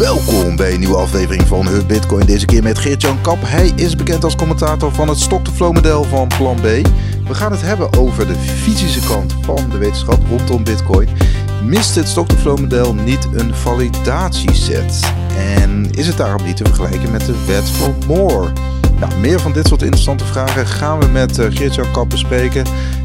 [0.00, 2.26] Welkom bij een nieuwe aflevering van Hub Bitcoin.
[2.26, 3.38] Deze keer met Geert-Jan Kap.
[3.40, 6.62] Hij is bekend als commentator van het stock-to-flow model van Plan B.
[7.28, 11.08] We gaan het hebben over de fysische kant van de wetenschap rondom Bitcoin.
[11.64, 15.12] Mist het stock-to-flow model niet een validatieset?
[15.36, 18.52] En is het daarom niet te vergelijken met de wet van Moore?
[19.00, 22.64] Nou, meer van dit soort interessante vragen gaan we met uh, Geert-Jan Kap bespreken.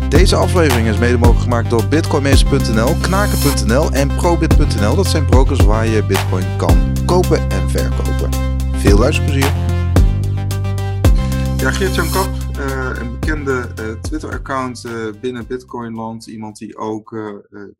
[0.09, 4.95] Deze aflevering is mede mogelijk gemaakt door bitcoinmeester.nl, knaken.nl en probit.nl.
[4.95, 8.33] Dat zijn brokers waar je bitcoin kan kopen en verkopen.
[8.79, 9.53] Veel luisterplezier.
[11.57, 16.27] Ja, Geert-Jan Kap, uh, een bekende uh, Twitter-account uh, binnen Bitcoinland.
[16.27, 17.15] Iemand die ook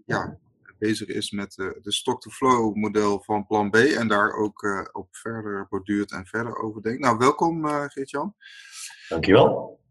[0.05, 0.38] ja,
[0.77, 3.75] bezig is met de stock-to-flow model van Plan B.
[3.75, 6.99] En daar ook op verder borduurt en verder over denkt.
[6.99, 8.35] Nou, welkom Geert-Jan.
[9.09, 9.83] Dankjewel.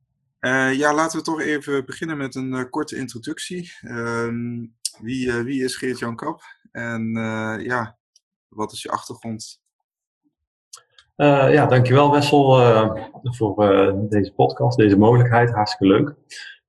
[0.45, 3.73] Uh, ja, laten we toch even beginnen met een uh, korte introductie.
[3.83, 4.29] Uh,
[5.01, 6.41] wie, wie is Geert-Jan Kap?
[6.73, 7.13] En
[7.63, 7.97] ja,
[8.49, 9.63] wat is je achtergrond?
[11.17, 12.57] ja, dankjewel Wessel
[13.23, 13.57] voor
[14.09, 15.51] deze podcast, deze mogelijkheid.
[15.51, 16.15] Hartstikke leuk.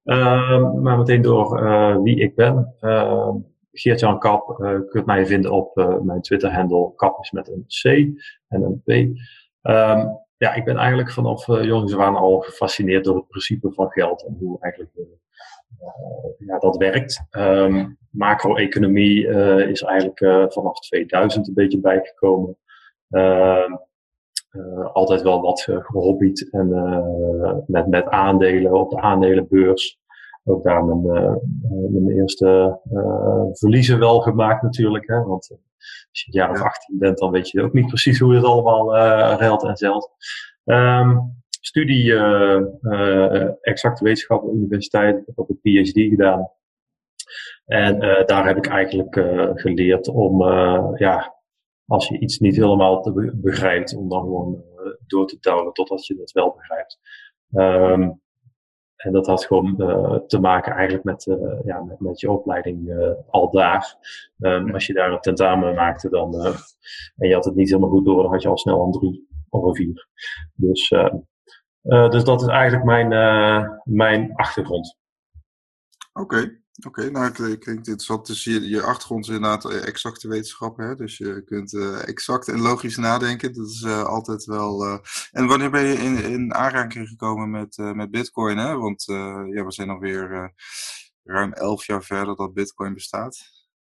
[0.04, 1.64] Ehm, maar meteen door
[2.04, 2.76] wie ik ben.
[2.80, 3.36] Ehm,
[3.72, 4.56] Geert-Jan Kap,
[4.90, 6.94] kunt mij vinden op mijn Twitter-handle.
[6.96, 7.84] Kap is met een C
[8.48, 9.20] en een P.
[10.38, 14.58] ja, ik ben eigenlijk vanaf uh, al gefascineerd door het principe van geld en hoe
[14.60, 15.06] eigenlijk uh,
[16.48, 17.26] ja, dat werkt.
[17.32, 19.28] Um, macro-economie
[19.68, 22.58] is eigenlijk vanaf 2000 een beetje bijgekomen.
[23.10, 23.76] Ehm,
[24.94, 26.68] altijd wel wat gehobbied en
[27.68, 30.00] met, met aandelen op de aandelenbeurs.
[30.44, 31.02] Ook daar mijn,
[31.92, 32.80] mijn eerste
[33.52, 35.08] verliezen wel gemaakt natuurlijk.
[35.08, 35.58] Hè, want
[36.10, 38.96] als je jaar of 18 bent, dan weet je ook niet precies hoe het allemaal
[38.96, 40.12] uh, en zelt.
[40.64, 45.18] Um, studie uh, uh, exacte wetenschap op de universiteit.
[45.18, 46.50] Ik heb ook een PhD gedaan.
[47.66, 49.14] En daar heb ik eigenlijk
[49.56, 50.44] geleerd om,
[50.98, 51.36] ja,
[51.86, 54.64] als je iets niet helemaal te begrijpt, om dan gewoon
[55.08, 57.00] door te touwen totdat je het wel begrijpt.
[57.52, 58.22] Um,
[59.06, 62.90] en dat had gewoon uh, te maken eigenlijk met, uh, ja, met, met, je opleiding
[62.90, 63.96] uh, al daar.
[64.40, 66.46] Um, als je daar een tentamen maakte dan,
[67.16, 69.28] en je had het niet helemaal goed door, dan had je al snel een drie
[69.50, 70.08] of een vier.
[70.54, 70.90] Dus,
[71.82, 73.08] dus dat is eigenlijk mijn,
[73.84, 74.98] mijn achtergrond.
[76.20, 76.64] Oké.
[76.88, 78.28] Oké, nou ik klinkt interessant.
[78.28, 80.88] Dus je, je achtergrond is inderdaad eh, exacte wetenschappen.
[80.88, 80.96] Hè?
[80.96, 83.54] Dus je kunt uh, exact en logisch nadenken.
[83.54, 84.86] Dat is uh, altijd wel.
[84.86, 84.98] Uh...
[85.32, 88.58] En wanneer ben je in, in aanraking gekomen met, met Bitcoin?
[88.58, 88.78] Hè?
[88.78, 90.54] Want ja, we zijn alweer
[91.24, 93.38] ruim elf jaar verder dat Bitcoin bestaat.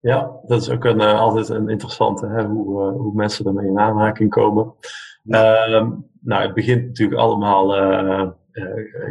[0.01, 2.45] Ja, dat is ook een, altijd een interessante, hè?
[2.47, 4.75] Hoe, hoe mensen ermee in aanraking komen.
[5.23, 5.65] Ja.
[5.65, 7.77] Ehm, nou, het begint natuurlijk allemaal.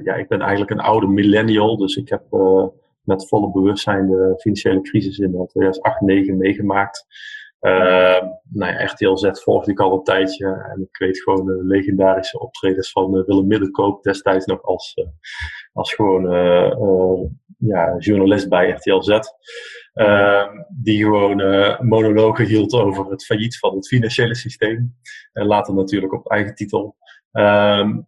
[0.03, 2.24] ja, ik ben eigenlijk een oude millennial, dus ik heb
[3.09, 7.06] met volle bewustzijn de financiële crisis in 2008, 2009 meegemaakt.
[7.62, 11.64] Uh, nou ja, RTL Z volgde ik al een tijdje en ik weet gewoon de
[11.64, 15.06] legendarische optredens van uh, Willem Middelkoop destijds nog als, uh,
[15.74, 16.24] als gewoon
[17.58, 19.19] ja, journalist bij RTL Z.
[19.94, 21.38] Ehm, die gewoon
[21.88, 24.96] monologen hield over het failliet van het financiële systeem.
[25.34, 26.96] En later natuurlijk op eigen titel.
[27.31, 28.08] Um,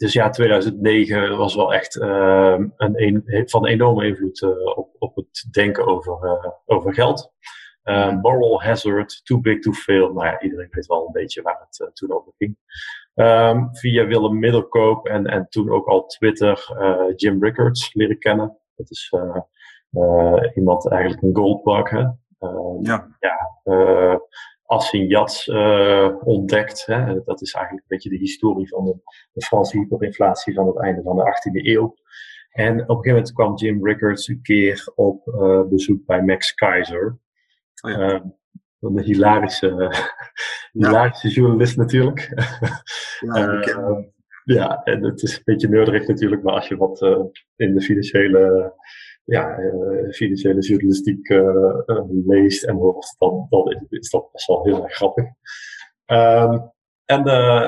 [0.00, 5.16] dus ja, 2009 was wel echt uh, een, een, van enorme invloed uh, op, op
[5.16, 7.32] het denken over, uh, over geld.
[8.22, 10.12] moral hazard, too big to fail.
[10.12, 12.56] Nou ja, iedereen weet wel een beetje waar het toen over ging.
[13.14, 16.64] Um, via Willem Middelkoop en, en toen ook al Twitter
[17.16, 18.58] Jim Rickards leren kennen.
[18.76, 19.14] Dat is
[20.54, 21.90] iemand eigenlijk een goldbug.
[21.90, 22.04] Hè?
[22.80, 23.16] ja.
[23.18, 23.38] ja
[24.70, 26.86] Assignyats uh, ontdekt.
[26.86, 27.24] Hè.
[27.24, 28.94] Dat is eigenlijk een beetje de historie van de,
[29.32, 31.96] de Franse hyperinflatie van het einde van de 18e eeuw.
[32.50, 36.54] En op een gegeven moment kwam Jim Rickards een keer op uh, bezoek bij Max
[36.54, 37.18] Keizer.
[37.82, 38.14] Oh ja.
[38.14, 38.20] uh,
[38.80, 39.92] een hilarische,
[40.72, 42.32] hilarische journalist natuurlijk.
[43.20, 43.62] Ja,
[44.58, 47.00] ja, en het is een beetje neurderig natuurlijk, maar als je wat
[47.56, 48.74] in de financiële
[49.30, 51.40] ja, uh, financiële journalistiek uh,
[51.86, 55.24] uh, leest en hoort, dan, dan is, dat best wel heel erg grappig.
[56.06, 56.72] Um,
[57.04, 57.24] en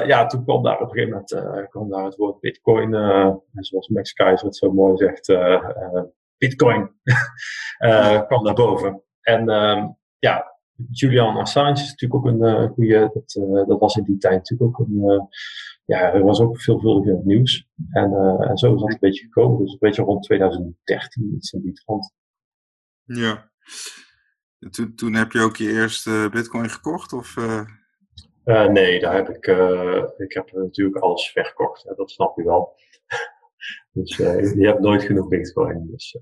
[0.07, 2.91] ja, toen kwam daar op een gegeven moment kwam daar het woord Bitcoin,
[3.53, 5.27] zoals Max Keizer het zo mooi zegt,
[6.39, 6.91] Bitcoin
[8.29, 9.03] kwam naar boven.
[9.21, 10.57] En um, ja,
[10.91, 14.87] Julian Assange is natuurlijk ook een goede, dat, dat was in die tijd natuurlijk ook
[14.87, 15.29] een
[15.85, 17.69] ja, er was ook veelvuldig in het nieuws.
[17.91, 19.59] En, uh, en zo is dat een beetje gekomen.
[19.59, 22.13] Dus een beetje rond 2013, iets in die trant.
[23.05, 23.51] Ja.
[24.71, 27.13] Toen, toen heb je ook je eerste bitcoin gekocht?
[27.13, 27.65] Of, uh...
[28.45, 29.47] Uh, nee, daar heb ik,
[30.17, 31.83] ik heb natuurlijk alles verkocht.
[31.83, 32.77] Hè, dat snap je wel.
[33.93, 35.87] dus je hebt nooit genoeg bitcoin.
[35.91, 36.19] Dus,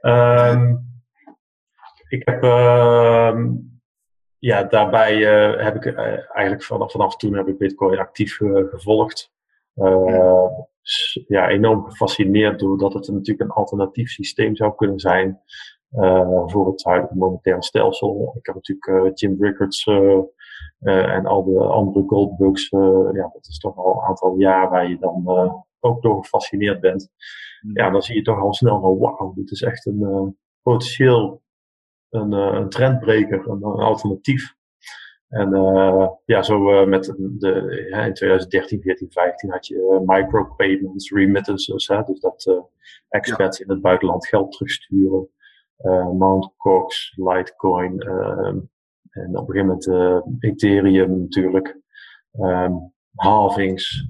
[0.00, 0.94] um,
[2.08, 2.42] ik heb...
[4.38, 5.16] Ja, daarbij
[5.64, 8.36] heb ik eigenlijk vanaf, vanaf toen heb ik Bitcoin actief
[8.70, 9.32] gevolgd.
[10.82, 15.40] Dus, ja, enorm gefascineerd doordat het natuurlijk een alternatief systeem zou kunnen zijn
[16.46, 18.34] voor het huidige monetaire stelsel.
[18.38, 19.86] Ik heb natuurlijk Jim Rickards
[20.80, 22.68] en al de andere goldbugs.
[23.12, 25.28] ja, dat is toch al een aantal jaar waar je dan
[25.80, 27.10] ook door gefascineerd bent.
[27.60, 27.76] Hmm.
[27.76, 31.42] Ja, dan zie je toch al snel van wauw, dit is echt een potentieel
[32.16, 34.54] een, een trendbreker, een, een alternatief.
[35.28, 40.16] En uh, ja, zo uh, met de, ja, in 2013, 14, 15 had je uh,
[40.16, 42.64] micropayments, remittances, hè, dus dat
[43.08, 45.28] experts in het buitenland geld terugsturen.
[46.18, 48.58] Mount Cox, Litecoin ehm,
[49.10, 51.78] en op een gegeven moment Ethereum natuurlijk.
[52.32, 54.08] Um, halvings,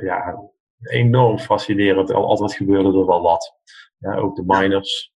[0.00, 0.40] ja,
[0.82, 2.12] enorm fascinerend.
[2.12, 3.54] Altijd gebeurde er wel wat.
[3.98, 5.14] Ja, ook de miners,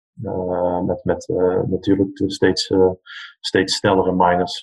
[0.85, 1.27] met, met
[1.67, 2.71] natuurlijk steeds,
[3.39, 4.61] steeds snellere miners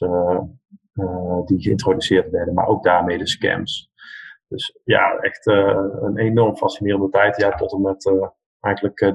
[1.44, 3.90] die geïntroduceerd werden, maar ook daarmee de scams.
[4.48, 7.36] Dus ja, echt een enorm fascinerende tijd.
[7.36, 8.12] Ja, tot en met
[8.60, 9.14] eigenlijk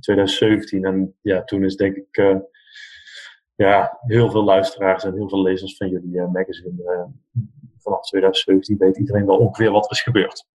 [0.00, 0.84] 2017.
[0.84, 2.38] En ja, toen is denk ik
[3.54, 7.08] ja, heel veel luisteraars en heel veel lezers van jullie magazine.
[7.78, 10.46] vanaf 2017 weet iedereen wel ongeveer wat er is gebeurd.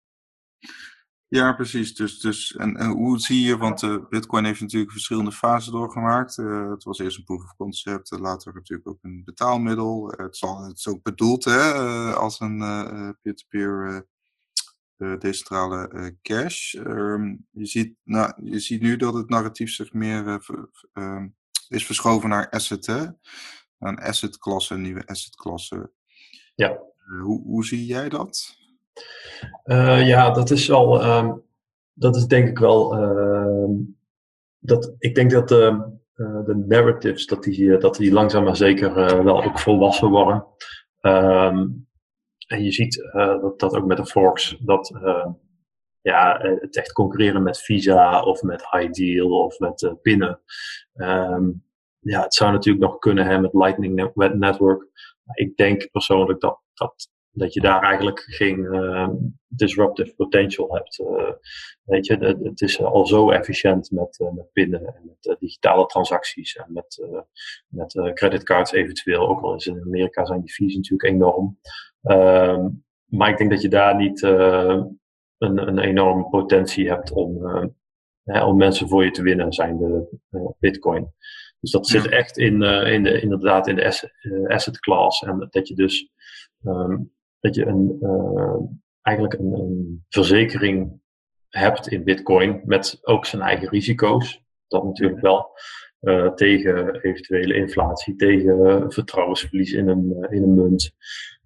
[1.34, 1.96] Ja, precies.
[1.96, 6.38] Dus, dus, en, en hoe zie je, want uh, Bitcoin heeft natuurlijk verschillende fasen doorgemaakt.
[6.38, 10.14] Uh, het was eerst een proof of concept, later natuurlijk ook een betaalmiddel.
[10.18, 11.74] Het, zal, het is ook bedoeld hè,
[12.14, 12.58] als een
[13.22, 14.08] peer-to-peer
[15.20, 16.74] decentrale cash.
[16.74, 20.46] Um, je, ziet, nou, je ziet nu dat het narratief zich meer
[20.94, 21.28] ehm,
[21.68, 23.06] is verschoven naar asset, hè?
[23.78, 25.92] Naar een asset-klasse, een nieuwe asset-klasse.
[26.56, 26.80] Ja.
[27.22, 28.60] hoe, hoe zie jij dat?
[29.66, 31.44] Uh, ja, dat is al, um,
[31.94, 33.70] dat is denk ik wel, uh,
[34.60, 38.94] dat, ik denk dat de, uh, de narratives, dat die, dat die langzaam maar zeker
[39.24, 40.46] wel ook volwassen worden.
[41.02, 41.90] Um,
[42.48, 45.00] en je ziet dat, dat ook met de forks, dat
[46.02, 50.42] ja, het echt concurreren met Visa of met Ideal of met pinnen.
[52.00, 54.88] Ja, het zou natuurlijk nog kunnen hè, met Lightning Network.
[55.34, 59.10] Ik denk persoonlijk dat, dat dat je daar eigenlijk geen uh,
[59.48, 61.00] disruptive potential hebt.
[61.00, 61.32] Uh,
[61.84, 65.86] weet je, het, het, is al zo efficiënt met, uh, met pinnen en met digitale
[65.86, 67.08] transacties en met,
[67.68, 69.28] met creditcards eventueel.
[69.28, 71.60] Ook al is in Amerika zijn die fees natuurlijk enorm.
[72.02, 72.68] Ehm,
[73.06, 74.98] maar ik denk dat je daar niet een,
[75.38, 77.46] een enorme potentie hebt om,
[78.24, 80.20] om mensen voor je te winnen, zijn de
[80.60, 81.14] bitcoin.
[81.60, 84.14] Dus dat zit echt in, in de, inderdaad in de asset,
[84.48, 85.22] asset class.
[85.22, 86.10] En dat je dus
[86.64, 87.12] um,
[87.42, 88.56] dat je een, uh,
[89.02, 91.00] eigenlijk een, een, verzekering
[91.50, 94.44] hebt in Bitcoin met ook zijn eigen risico's.
[94.68, 95.50] Dat natuurlijk wel.
[96.02, 100.92] Uh, tegen eventuele inflatie, tegen vertrouwensverlies in een, in een munt.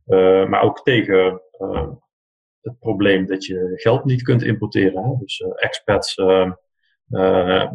[0.08, 1.42] Uh, maar ook tegen
[2.62, 5.04] het probleem dat je geld niet kunt importeren.
[5.04, 5.16] Hè?
[5.20, 6.16] Dus expats,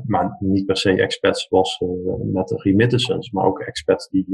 [0.04, 1.82] maar niet per se expats zoals
[2.22, 4.26] met de remittances, maar ook expats die,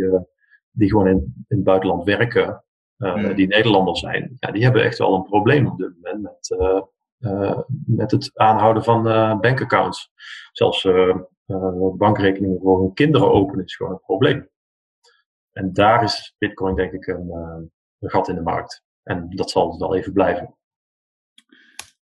[0.71, 2.65] die gewoon in, in het buitenland werken
[2.99, 6.59] uh, die Nederlanders zijn, ja, die hebben echt wel een probleem op dit moment met,
[6.61, 6.83] uh,
[7.19, 9.03] uh, met het aanhouden van
[9.41, 10.13] bankaccounts.
[10.53, 10.89] Zelfs
[11.97, 14.49] bankrekeningen voor hun kinderen openen is gewoon een probleem.
[15.53, 17.31] En daar is Bitcoin denk ik een,
[17.99, 18.85] een gat in de markt.
[19.03, 20.57] En dat zal het wel even blijven.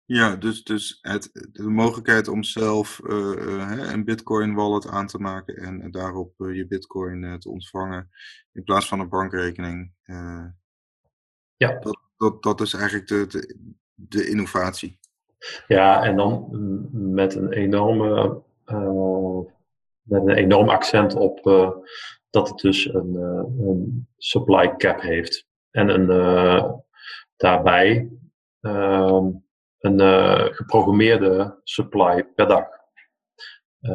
[0.04, 5.56] Ja, dus, dus het, de mogelijkheid om zelf uh, een Bitcoin wallet aan te maken
[5.56, 8.10] en daarop je Bitcoin te ontvangen
[8.52, 9.92] in plaats van een bankrekening.
[11.58, 11.78] Ja.
[11.78, 13.56] Dat, dat, dat is eigenlijk de, de,
[13.94, 14.98] de innovatie.
[15.66, 16.48] Ja, en dan
[16.90, 19.38] met een enorme, uh,
[20.02, 21.70] met een enorm accent op uh,
[22.30, 25.46] dat het dus een, uh, een, supply cap heeft.
[25.70, 26.06] En een,
[27.36, 28.10] daarbij
[28.60, 29.26] ehm,
[29.78, 30.00] een
[30.54, 32.66] geprogrammeerde supply per dag.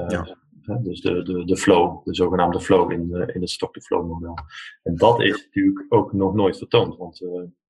[0.08, 0.42] ja.
[0.64, 4.36] Dus de, de, de flow, de zogenaamde flow in, in het stock-to-flow model.
[4.84, 7.22] En dat is natuurlijk ook nog nooit vertoond, want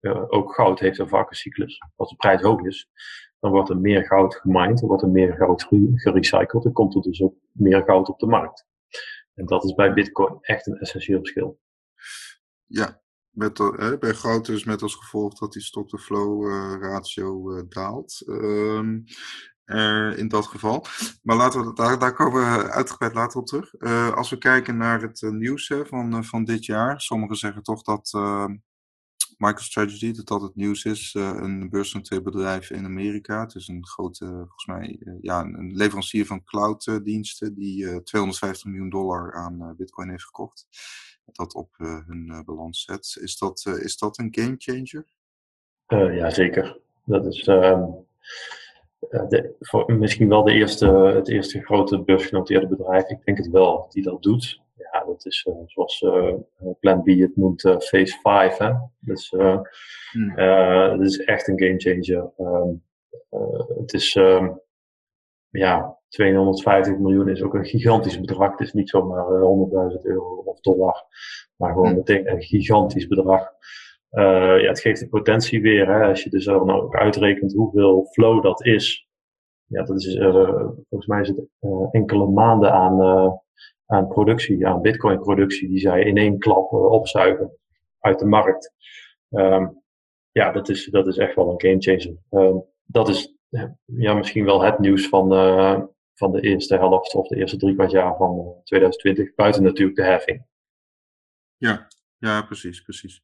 [0.02, 1.82] uh, ook goud heeft een vakkencyclus.
[1.96, 2.90] Als de prijs hoog is,
[3.40, 7.02] dan wordt er meer goud gemined, dan wordt er meer goud gerecycled, dan komt er
[7.02, 8.66] dus ook meer goud op de markt.
[9.34, 11.60] En dat is bij Bitcoin echt een essentieel verschil.
[12.66, 16.48] Ja, met, uh, bij goud dus met als gevolg dat die stock-to-flow
[16.82, 18.24] ratio daalt.
[18.28, 19.04] Um,
[19.66, 20.86] uh, in dat geval.
[21.22, 23.74] Maar laten we, daar, daar komen we uitgebreid later op terug.
[23.80, 27.02] Uh, als we kijken naar het uh, nieuws van, van dit jaar.
[27.02, 28.12] Sommigen zeggen toch dat
[29.38, 31.14] MicroStrategy, dat dat het nieuws is.
[31.14, 33.40] een beursgenoteerd bedrijf in Amerika.
[33.40, 37.54] Het is een grote, volgens mij, ja, een leverancier van clouddiensten.
[37.54, 40.68] die 250 miljoen dollar aan Bitcoin heeft gekocht.
[41.26, 43.18] dat op hun balans zet.
[43.20, 45.06] Is dat, is dat een game changer?
[46.18, 46.80] ja, zeker.
[47.06, 47.84] Dat is ehm,
[49.10, 53.10] de, voor, misschien wel de eerste, het eerste grote beursgenoteerde bedrijf.
[53.10, 54.62] Ik denk het wel, die dat doet.
[54.76, 56.06] Ja, dat is zoals
[56.80, 58.58] Plan B het noemt, Phase 5.
[58.58, 58.72] Hè?
[59.00, 59.30] Dus
[60.12, 60.36] hmm.
[60.98, 62.32] dat is echt een game changer.
[62.38, 62.84] Um,
[63.80, 64.62] het is um,
[65.50, 68.52] ja, 250 miljoen is ook een gigantisch bedrag.
[68.52, 71.06] Het is niet zomaar 100.000 eh, euro of dollar,
[71.56, 71.96] maar gewoon hm.
[71.96, 73.52] meteen een gigantisch bedrag.
[74.14, 75.88] Uh, ja, het geeft de potentie weer.
[75.88, 79.08] Hè, als je dus dan ook uitrekent hoeveel flow dat is.
[79.66, 83.02] Ja, dat is, uh, volgens mij is het uh, enkele maanden aan,
[83.86, 87.58] aan productie, aan bitcoin productie, die zij in één klap opzuigen
[88.00, 88.74] uit de markt.
[89.30, 89.82] Um,
[90.32, 92.18] ja, dat is, dat is echt wel een game changer.
[92.30, 93.36] Um, dat is
[93.86, 95.30] ja, misschien wel het nieuws van,
[96.14, 99.98] van de eerste helft of de eerste drie kwart jaar van 2020, eh, buiten natuurlijk
[99.98, 100.46] de heffing.
[101.58, 103.22] Ja, ja precies, precies.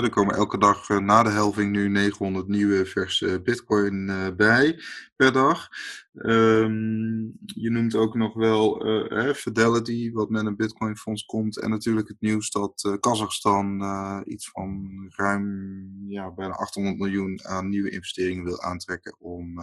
[0.00, 4.82] Er komen elke dag uh, na de helving nu 900 nieuwe verse bitcoin uh, bij
[5.16, 5.68] per dag.
[6.12, 11.58] Um, je noemt ook nog wel uh, Fidelity, wat met een bitcoin fonds komt.
[11.58, 13.82] En natuurlijk het nieuws dat Kazachstan
[14.24, 19.60] iets van ruim ja, bijna 800 miljoen aan nieuwe investeringen wil aantrekken om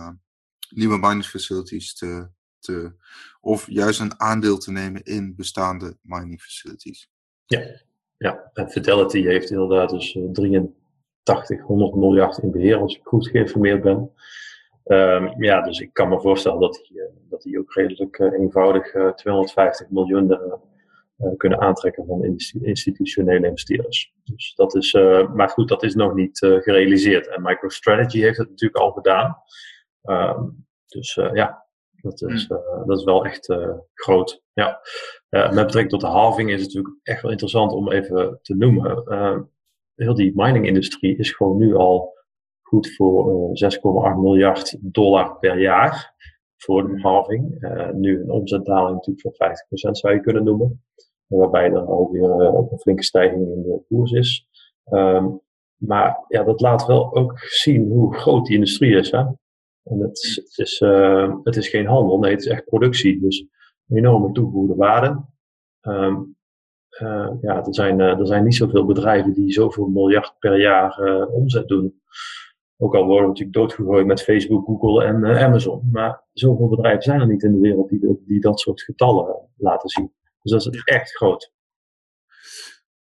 [0.69, 2.93] nieuwe mining facilities te, te,
[3.41, 7.09] of juist een aandeel te nemen in bestaande mining facilities.
[7.45, 7.81] Ja,
[8.19, 8.51] ja.
[8.53, 14.11] en Fidelity heeft inderdaad dus 8300 miljard in beheer, als ik goed geïnformeerd ben.
[14.85, 18.39] Um, ja, dus ik kan me voorstellen dat die, eh, dat die ook redelijk uh,
[18.39, 20.53] eenvoudig uh, 250 miljoen uh,
[21.37, 22.23] kunnen aantrekken van
[22.61, 24.13] institutionele investeerders.
[24.23, 24.93] Dus dat is,
[25.33, 27.27] maar goed, dat is nog niet gerealiseerd.
[27.27, 29.37] En MicroStrategy heeft het natuurlijk al gedaan.
[30.03, 33.53] Um, dus ja, dat is, uh, dat is wel echt
[33.93, 34.41] groot.
[34.53, 34.79] Ja.
[35.29, 39.03] Met betrekking tot de halving is het natuurlijk echt wel interessant om even te noemen.
[39.95, 42.13] heel die mining-industrie is gewoon nu al
[42.61, 43.49] goed voor
[44.13, 46.13] 6,8 miljard dollar per jaar
[46.57, 47.67] voor de halving.
[47.93, 49.49] nu een omzetdaling natuurlijk van
[49.89, 50.83] 50% zou je kunnen noemen.
[51.27, 54.47] Waarbij er alweer een flinke stijging in de koers is.
[54.91, 55.41] Um,
[55.79, 59.11] maar ja, dat laat wel ook zien hoe groot die industrie is.
[59.11, 59.19] Hè?
[59.83, 60.79] En het is,
[61.43, 63.19] het, is, geen handel, nee, het is echt productie.
[63.19, 63.45] Dus
[63.89, 65.25] enorme toegevoegde waarde.
[65.81, 66.37] Um,
[67.01, 70.97] uh, ja, er zijn, uh, er zijn niet zoveel bedrijven die zoveel miljard per jaar
[71.27, 72.01] omzet doen.
[72.77, 75.89] Ook al worden we natuurlijk doodgegooid met Facebook, Google en Amazon.
[75.91, 79.89] Maar zoveel bedrijven zijn er niet in de wereld die, die dat soort getallen laten
[79.89, 80.13] zien.
[80.41, 81.51] Dus dat is echt groot.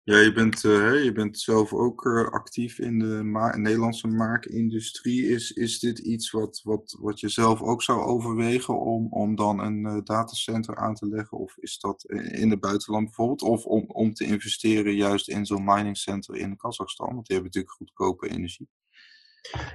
[0.08, 5.28] Ja, je bent, uh, je bent zelf ook uh, actief in de ma Nederlandse maakindustrie.
[5.28, 9.60] Is, is dit iets wat, wat, wat je zelf ook zou overwegen om, om dan
[9.60, 11.38] een uh, datacenter aan te leggen?
[11.38, 13.42] Of is dat in het buitenland bijvoorbeeld?
[13.42, 17.14] Of om, om te investeren juist in zo'n miningcenter in Kazachstan?
[17.14, 18.68] Want die hebben natuurlijk goedkope energie.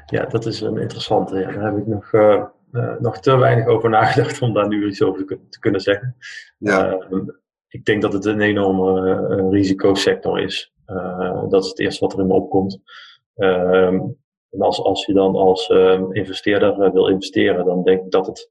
[0.06, 1.40] Ja, dat is een interessante.
[1.40, 2.12] Ja, daar heb ik nog,
[3.00, 6.16] nog te weinig over nagedacht om daar nu iets over te, kunnen zeggen.
[6.58, 7.08] Ja.
[7.72, 10.72] Ik denk dat het een enorme uh, risicosector is.
[10.88, 12.80] Uh, dat is het eerste wat er in me opkomt.
[13.36, 14.00] Ehm,
[14.50, 18.26] en als, als je dan als ehm, investeerder eh, wil investeren, dan denk ik dat
[18.28, 18.50] het,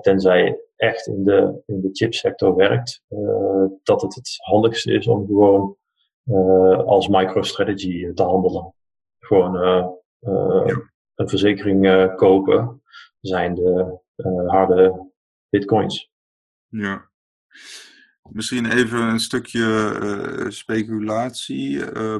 [0.00, 3.02] tenzij echt in de, in de chipsector werkt,
[3.82, 5.76] dat het het handigste is om gewoon
[6.86, 8.74] als MicroStrategy te handelen.
[9.18, 9.54] Gewoon
[11.14, 12.82] een verzekering kopen,
[13.20, 13.98] zijn de
[14.46, 15.10] harde
[15.48, 16.10] bitcoins.
[16.68, 17.08] Ja.
[18.32, 21.92] Misschien even een stukje uh, speculatie.
[21.94, 22.16] Uh,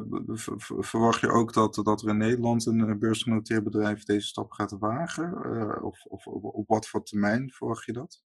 [0.79, 4.77] verwacht je ook dat, dat er in Nederland een eh, beursgenoteerd bedrijf deze stap gaat
[4.79, 5.39] wagen?
[5.47, 8.23] Uh, of, of op wat voor termijn verwacht je dat?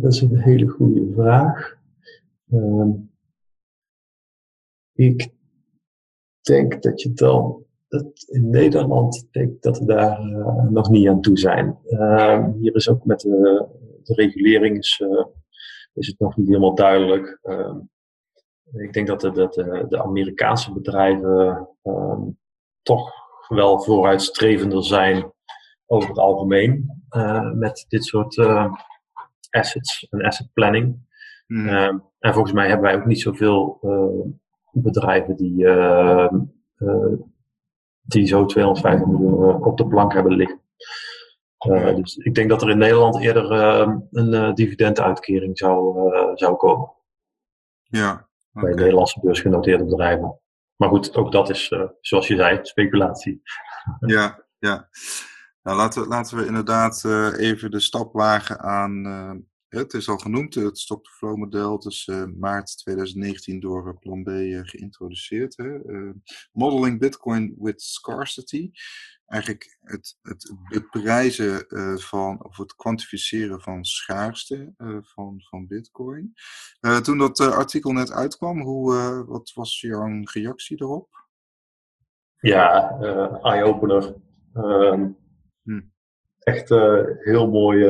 [0.00, 1.76] dat is een hele goede vraag.
[2.50, 2.90] Ehm,
[4.92, 5.28] ik
[6.40, 7.64] denk dat je dan
[8.26, 10.20] in Nederland denk dat we daar
[10.70, 11.78] nog niet aan toe zijn.
[11.84, 13.66] Ehm, hier is ook met de
[14.06, 15.24] de regulering is, uh,
[15.94, 17.38] is het nog niet helemaal duidelijk.
[17.42, 17.76] Uh,
[18.72, 22.38] ik denk dat de, dat de, de Amerikaanse bedrijven um,
[22.82, 23.12] toch
[23.48, 25.32] wel vooruitstrevender zijn
[25.86, 28.72] over het algemeen uh, met dit soort uh,
[29.50, 31.10] assets en asset planning.
[31.46, 31.66] Mm.
[31.66, 31.84] Uh,
[32.18, 33.80] en volgens mij hebben wij ook niet zoveel
[34.72, 36.38] bedrijven die, ehm,
[38.02, 40.60] die zo 250 miljoen op de plank hebben liggen.
[41.68, 46.92] Dus ik denk dat er in Nederland eerder uh, een uh, dividenduitkering zou, zou komen.
[47.82, 48.28] Ja.
[48.52, 48.70] Okay.
[48.70, 50.40] Bij Nederlandse beursgenoteerde bedrijven.
[50.76, 53.42] Maar goed, ook dat is, zoals je zei, speculatie.
[54.00, 54.88] ja, ja.
[55.62, 57.04] Nou, laten, laten we inderdaad
[57.38, 59.04] even de stap wagen aan,
[59.68, 61.72] het is al genoemd, het stock-to-flow model.
[61.72, 64.28] Het is uh, maart 2019 door Plan B
[64.68, 65.56] geïntroduceerd.
[65.56, 65.78] Hè?
[66.52, 68.70] modeling Bitcoin with scarcity.
[69.32, 71.66] Eigenlijk het, het beprijzen
[72.00, 76.32] van, of het kwantificeren van schaarste van, van Bitcoin.
[77.02, 81.08] toen dat artikel net uitkwam, hoe, wat was jouw reactie daarop?
[82.36, 82.90] Ja,
[83.42, 84.14] eye-opener.
[84.54, 85.08] Ehm,
[85.62, 85.80] hm.
[86.38, 86.68] Echt
[87.18, 87.84] heel mooi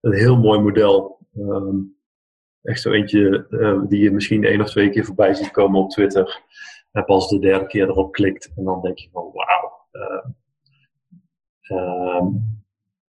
[0.00, 1.18] een heel mooi model.
[1.34, 1.76] Ehm,
[2.62, 3.46] echt zo eentje
[3.88, 6.42] die je misschien één of twee keer voorbij ziet komen op Twitter.
[6.92, 9.73] En pas de derde keer erop klikt en dan denk je van wauw.
[9.94, 10.28] Ehm,
[11.60, 12.26] ehm,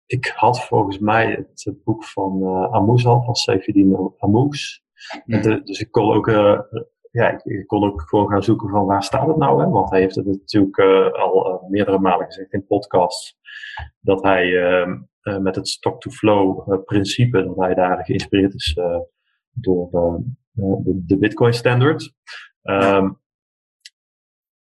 [0.05, 4.83] ik had volgens mij het boek van uh, Amoes al, van Seyfedin Amoes.
[5.63, 6.59] dus ik kon ook uh,
[7.11, 9.63] ja, ik, kon ook gewoon gaan zoeken van waar staat het nou?
[9.63, 9.69] Hè?
[9.69, 13.37] Want hij heeft het natuurlijk uh, al uh, meerdere malen gezegd in podcasts.
[13.99, 18.79] Dat hij uh, met het stock-to-flow principe, dat hij daar geïnspireerd is
[19.51, 19.89] door
[20.51, 22.13] de, de, Bitcoin Standard.
[22.63, 23.19] Um,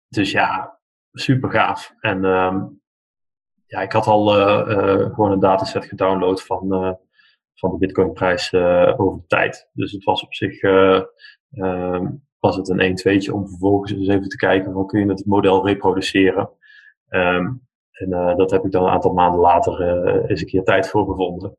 [0.09, 0.78] dus ja,
[1.13, 1.95] super gaaf.
[2.01, 2.81] En um,
[3.67, 4.29] ja, ik had al
[5.13, 6.69] gewoon een dataset gedownload van,
[7.55, 8.55] van de Bitcoin prijs
[8.97, 9.69] over de tijd.
[9.73, 10.63] Dus het was op zich
[11.51, 15.09] um, was het een 1 2 om vervolgens eens even te kijken van kun je
[15.09, 16.51] het model reproduceren.
[17.09, 17.67] Um,
[17.99, 20.89] en uh, dat heb ik dan een aantal maanden later uh, eens een keer tijd
[20.89, 21.57] voor gevonden.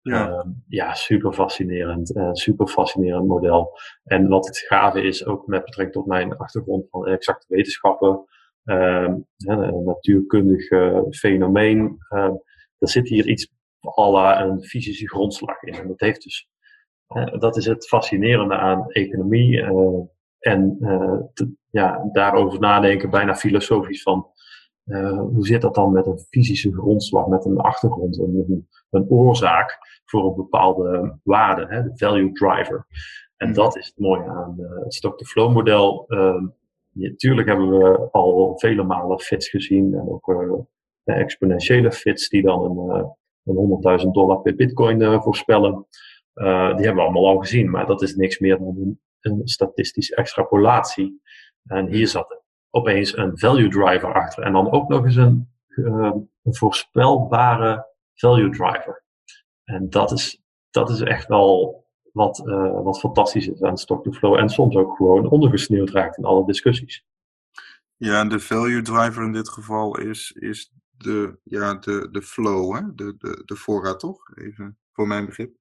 [0.00, 2.16] Ja, ja super fascinerend.
[2.16, 3.78] Uh, super fascinerend model.
[4.04, 8.24] En wat het gave is, ook met betrekking tot mijn achtergrond van exacte wetenschappen,
[8.64, 10.68] een natuurkundig
[11.10, 11.96] fenomeen.
[12.78, 13.52] er zit hier iets
[13.98, 15.74] à een fysische grondslag in.
[15.74, 16.48] En dat heeft dus
[17.38, 19.60] dat is het fascinerende aan economie.
[19.60, 20.00] Uh,
[20.38, 20.76] en
[21.34, 24.26] te, ja, daarover nadenken, bijna filosofisch van
[24.84, 29.78] uh, hoe zit dat dan met een fysische grondslag, met een achtergrond, een, een oorzaak
[30.04, 32.86] voor een bepaalde waarde, hè, de value driver.
[33.36, 33.54] En hmm.
[33.56, 36.06] dat is het mooie aan het stock-to-flow model.
[36.94, 40.66] Natuurlijk hebben we al vele malen fits gezien en ook
[41.04, 45.86] exponentiële fits die dan een, een 100.000 dollar per bitcoin voorspellen.
[46.34, 50.14] Uh, die hebben we allemaal al gezien, maar dat is niks meer dan een, statistische
[50.16, 51.22] extrapolatie.
[51.64, 54.42] En hier zat opeens een value driver achter.
[54.42, 55.48] En dan ook nog eens een,
[56.42, 59.04] een voorspelbare value driver.
[59.64, 61.83] En dat is, dat is echt wel
[62.14, 64.38] wat, uh, wat fantastisch is aan stock-to-flow.
[64.38, 67.06] En soms ook gewoon ondergesneeuwd raakt in alle discussies.
[67.96, 72.74] Ja, en de value driver in dit geval is, is de, ja, de, de flow,
[72.74, 72.94] hè?
[72.94, 74.36] De, de, de voorraad toch?
[74.36, 75.56] Even voor mijn begrip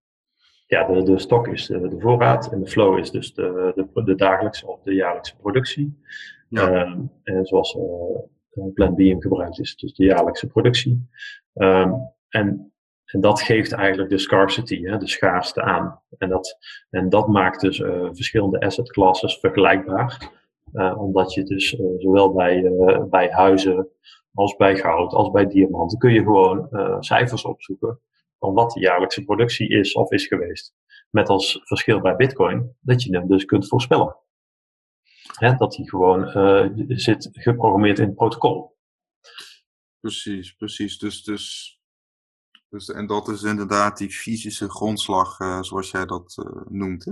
[0.73, 4.03] ja, de, de stok is de, de, voorraad en de flow is dus de, de,
[4.03, 6.01] de dagelijkse of de jaarlijkse productie.
[6.49, 6.81] Ja.
[6.81, 11.09] Um, en zoals uh, Plan B gebruikt is, dus de jaarlijkse productie.
[11.53, 11.93] Um,
[12.29, 12.72] en,
[13.05, 16.01] en dat geeft eigenlijk de scarcity, hè, de schaarste aan.
[16.17, 16.57] En dat,
[16.89, 20.31] en dat maakt dus uh, verschillende asset classes vergelijkbaar.
[20.73, 22.71] Uh, omdat je dus zowel bij,
[23.09, 23.87] bij huizen
[24.33, 26.67] als bij goud als bij diamanten kun je gewoon
[26.99, 27.99] cijfers opzoeken
[28.39, 30.73] van wat de jaarlijkse productie is of is geweest.
[31.09, 34.17] Met als verschil bij Bitcoin dat je hem dus kunt voorspellen.
[35.57, 36.27] dat hij gewoon
[36.87, 38.77] zit geprogrammeerd in het protocol.
[39.99, 40.97] Precies, precies.
[40.97, 41.77] Dus, dus,
[42.73, 47.05] dus, en dat is inderdaad die fysische grondslag, uh, zoals jij dat uh, noemt.
[47.05, 47.11] Hè?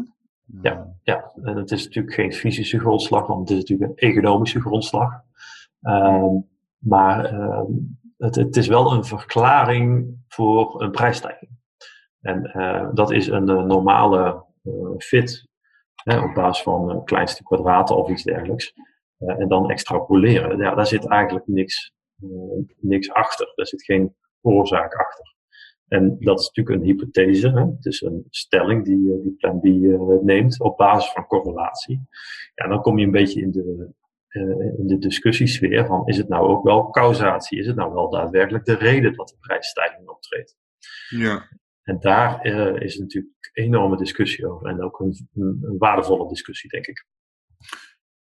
[0.61, 4.61] Ja, ja, en het is natuurlijk geen fysische grondslag, want het is natuurlijk een economische
[4.61, 5.11] grondslag.
[5.81, 6.33] Uh,
[6.77, 7.63] maar uh,
[8.17, 11.51] het, het, is wel een verklaring voor een prijsstijging.
[12.21, 14.45] En uh, dat is een normale
[14.97, 15.47] fit
[16.05, 18.73] op basis van een kleinste kwadraten of iets dergelijks.
[19.17, 20.57] en dan extrapoleren.
[20.57, 21.93] Ja, daar zit eigenlijk niks,
[22.75, 23.51] niks achter.
[23.55, 25.31] Daar zit geen oorzaak achter.
[25.91, 27.49] En dat is natuurlijk een hypothese.
[27.49, 27.65] Hè?
[27.65, 29.63] Het is een stelling die, die Plan B
[30.23, 32.01] neemt op basis van correlatie.
[32.55, 33.93] Ja, dan kom je een beetje in de
[34.31, 37.59] uh, in de discussiesfeer van is het nou ook wel causatie?
[37.59, 40.57] Is het nou wel daadwerkelijk de reden dat de prijsstijging optreedt?
[41.09, 41.47] Ja.
[41.83, 46.69] En daar uh, is natuurlijk een enorme discussie over en ook een, een, waardevolle discussie,
[46.69, 47.05] denk ik.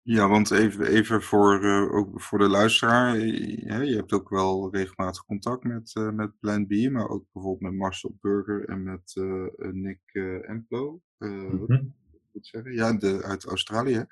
[0.07, 3.17] Ja, want even, even voor, uh, ook voor de luisteraar.
[3.17, 7.71] Je, je hebt ook wel regelmatig contact met, uh, met Plan B, maar ook bijvoorbeeld
[7.71, 9.13] met Marcel Burger en met
[9.57, 9.99] Nick
[10.41, 11.01] Emplo.
[11.17, 11.93] Mm -hmm.
[12.41, 12.73] Zeggen?
[12.73, 14.05] Ja, de, uit Australië.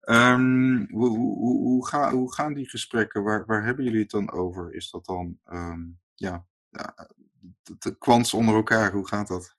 [0.00, 3.22] Um, hoe, hoe, hoe, ga, hoe, gaan die gesprekken?
[3.22, 4.74] Waar, waar, hebben jullie het dan over?
[4.74, 8.92] Is dat dan um, ja, de, de kwants onder elkaar?
[8.92, 9.54] Hoe gaat dat?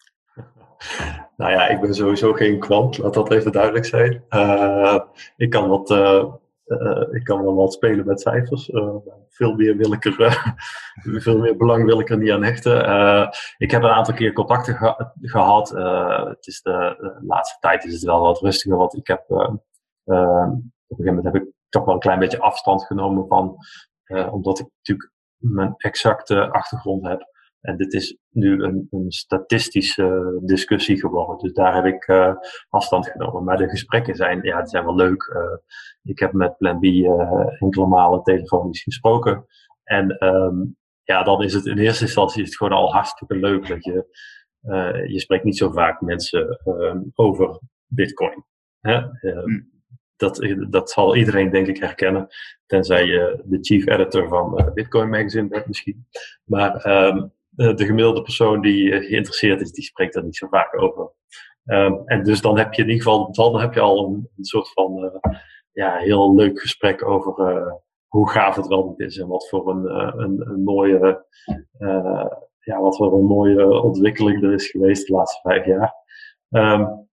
[1.37, 4.23] Nou ja, ik ben sowieso geen kwant, laat dat even duidelijk zijn.
[4.29, 4.99] Uh,
[5.35, 6.33] ik kan wat uh,
[7.11, 8.71] ik kan wel wat spelen met cijfers.
[9.29, 10.43] veel meer wil ik er,
[11.25, 12.77] veel meer belang wil ik er niet aan hechten.
[13.57, 15.69] ik heb een aantal keer contacten gehad.
[16.29, 19.59] het is de, de, laatste tijd is het wel wat rustiger, want ik heb op
[20.05, 23.57] een gegeven moment heb ik toch wel een klein beetje afstand genomen van,
[24.31, 27.33] omdat ik natuurlijk mijn exacte achtergrond heb.
[27.65, 31.37] En dit is nu een, een statistische discussie geworden.
[31.37, 32.35] Dus daar heb ik uh,
[32.69, 33.43] afstand genomen.
[33.43, 35.33] Maar de gesprekken zijn, ja, die zijn wel leuk.
[35.35, 35.57] Uh,
[36.03, 39.45] ik heb met Plan B uh, enkele malen telefonisch gesproken.
[39.83, 43.67] En um, ja, dan is het in eerste instantie is het gewoon al hartstikke leuk
[43.67, 44.05] dat je,
[45.07, 48.45] je spreekt niet zo vaak mensen um, over Bitcoin.
[48.79, 49.01] Hè?
[49.45, 49.73] Mm
[50.17, 52.27] dat, dat zal iedereen denk ik herkennen.
[52.65, 56.07] Tenzij je de chief editor van Bitcoin Magazine bent misschien.
[56.43, 60.81] Maar um, de gemiddelde persoon die uh, geïnteresseerd is, die spreekt daar niet zo vaak
[60.81, 61.11] over.
[61.65, 64.71] Um, en dus dan heb je in ieder geval, dan heb je al een, soort
[64.73, 65.33] van uh,
[65.71, 67.33] ja, heel leuk gesprek over
[68.07, 69.85] hoe gaaf het wel niet is en wat voor een,
[70.21, 71.25] een, een mooie,
[72.59, 75.93] ja, wat voor een mooie ontwikkeling er is geweest de laatste vijf jaar.
[76.49, 77.07] Um,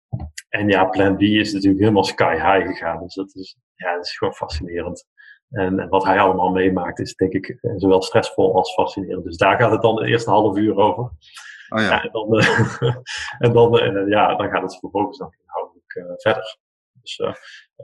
[0.48, 3.02] en ja, Plan B is natuurlijk helemaal sky high gegaan.
[3.02, 5.06] Dus dat is, ja, dat is gewoon fascinerend.
[5.52, 9.24] En, wat hij allemaal meemaakt is denk ik eh, zowel stressvol als fascinerend.
[9.24, 11.02] Dus daar gaat het dan de eerste half uur over.
[11.02, 11.80] Oh ja.
[11.80, 12.02] ja.
[12.02, 12.96] en dan, uh,
[13.38, 16.56] en dan, uh, ja, dan gaat het vervolgens dan inhoudelijk uh, verder.
[17.00, 17.20] Dus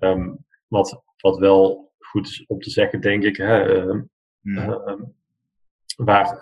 [0.00, 3.84] um, wat, wat wel goed is om te zeggen, denk ik, hè,
[4.40, 5.14] mm.
[5.96, 6.38] waar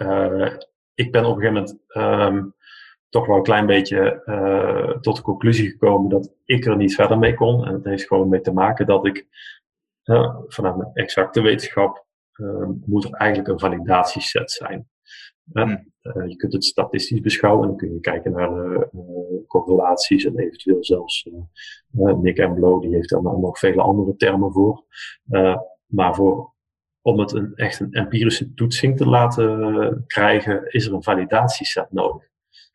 [0.95, 1.79] ik ben op een gegeven moment
[2.29, 2.55] um,
[3.09, 4.23] toch wel een klein beetje
[5.01, 7.67] tot de conclusie gekomen dat ik er niet verder mee kon.
[7.67, 9.27] En het heeft gewoon mee te maken dat ik
[10.47, 14.89] vanuit mijn exacte wetenschap uh, moet er eigenlijk een validatieset zijn.
[15.53, 15.93] Hmm.
[16.27, 18.89] je kunt het statistisch beschouwen en dan kun je kijken naar
[19.47, 21.29] correlaties en eventueel zelfs
[21.91, 24.85] Nick Emblo, die heeft daar nog vele andere termen voor.
[25.87, 26.55] maar voor,
[27.01, 32.29] om het een, echt een empirische toetsing te laten krijgen, is er een validatieset nodig.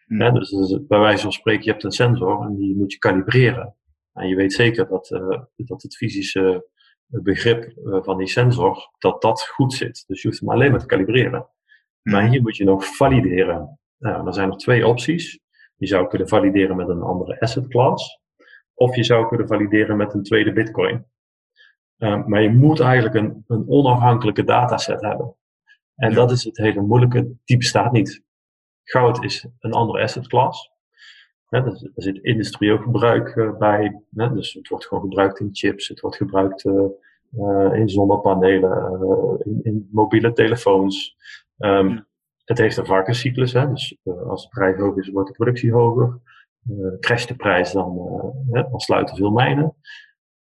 [0.07, 2.97] Ja, dus, dus, bij wijze van spreken, je hebt een sensor en die moet je
[2.97, 3.75] kalibreren.
[4.13, 5.07] En je weet zeker dat,
[5.55, 6.69] dat het fysische
[7.11, 10.03] begrip uh, van die sensor, dat dat goed zit.
[10.07, 11.49] Dus je hoeft hem alleen maar te kalibreren.
[12.01, 13.79] Maar hier moet je nog valideren.
[13.97, 15.39] Nou, er zijn nog twee opties.
[15.75, 18.19] Je zou kunnen valideren met een andere asset class.
[18.73, 21.05] Of je zou kunnen valideren met een tweede bitcoin.
[21.97, 25.35] Uh, maar je moet eigenlijk een, een onafhankelijke dataset hebben.
[25.95, 27.35] En dat is het hele moeilijke.
[27.43, 28.23] Die bestaat niet.
[28.83, 30.70] Goud is een andere asset class.
[31.51, 34.01] Er zit industrieel gebruik uh, bij.
[34.09, 39.89] dus het wordt gewoon gebruikt in chips, het wordt gebruikt uh, in zonnepanelen, in, in,
[39.91, 41.15] mobiele telefoons.
[41.57, 42.05] Um,
[42.43, 46.19] Het heeft een varkenscyclus, hè, dus als de prijs hoog is, wordt de productie hoger.
[46.99, 47.95] crasht de prijs, dan,
[48.49, 49.75] dan sluiten veel mijnen.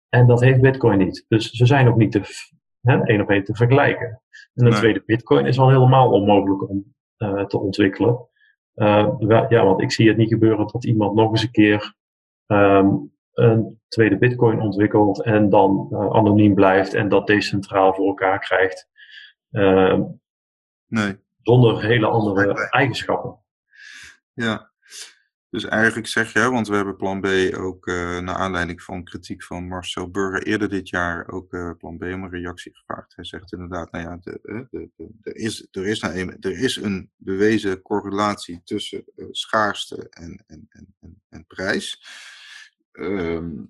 [0.08, 1.24] En dat heeft Bitcoin niet.
[1.28, 2.20] Dus ze zijn ook niet te,
[3.04, 4.06] één op één te vergelijken.
[4.54, 4.78] En de nee.
[4.78, 8.28] tweede Bitcoin is al helemaal onmogelijk om uh, te ontwikkelen.
[8.76, 9.14] Uh,
[9.48, 11.94] ja, want ik zie het niet gebeuren dat iemand nog eens een keer
[12.46, 18.38] um, een tweede bitcoin ontwikkelt en dan uh, anoniem blijft en dat decentraal voor elkaar
[18.38, 18.88] krijgt.
[19.50, 20.00] Uh,
[20.86, 21.16] nee.
[21.42, 23.38] Zonder hele andere eigenschappen.
[24.32, 24.70] Ja,
[25.50, 29.44] dus eigenlijk zeg je, want we hebben plan B ook uh, naar aanleiding van kritiek
[29.44, 33.16] van Marcel Burger eerder dit jaar ook uh, plan B om een reactie gevraagd.
[33.16, 36.58] Hij zegt inderdaad, nou ja, de, de, de, er, is, er, is nou een, er
[36.58, 42.02] is een bewezen correlatie tussen uh, schaarste en, en, en, en, prijs.
[42.92, 43.68] Um,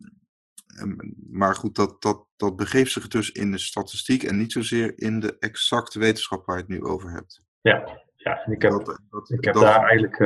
[1.31, 5.21] maar goed, dat, dat, dat begeeft zich dus in de statistiek en niet zozeer in
[5.21, 7.43] de exacte wetenschap waar je het nu over hebt.
[7.61, 10.17] Ja, ja ik heb, dat, dat, ik heb daar eigenlijk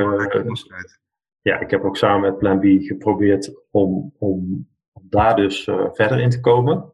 [1.41, 5.87] ja, ik heb ook samen met Plan B geprobeerd om, om, om daar dus uh,
[5.91, 6.93] verder in te komen.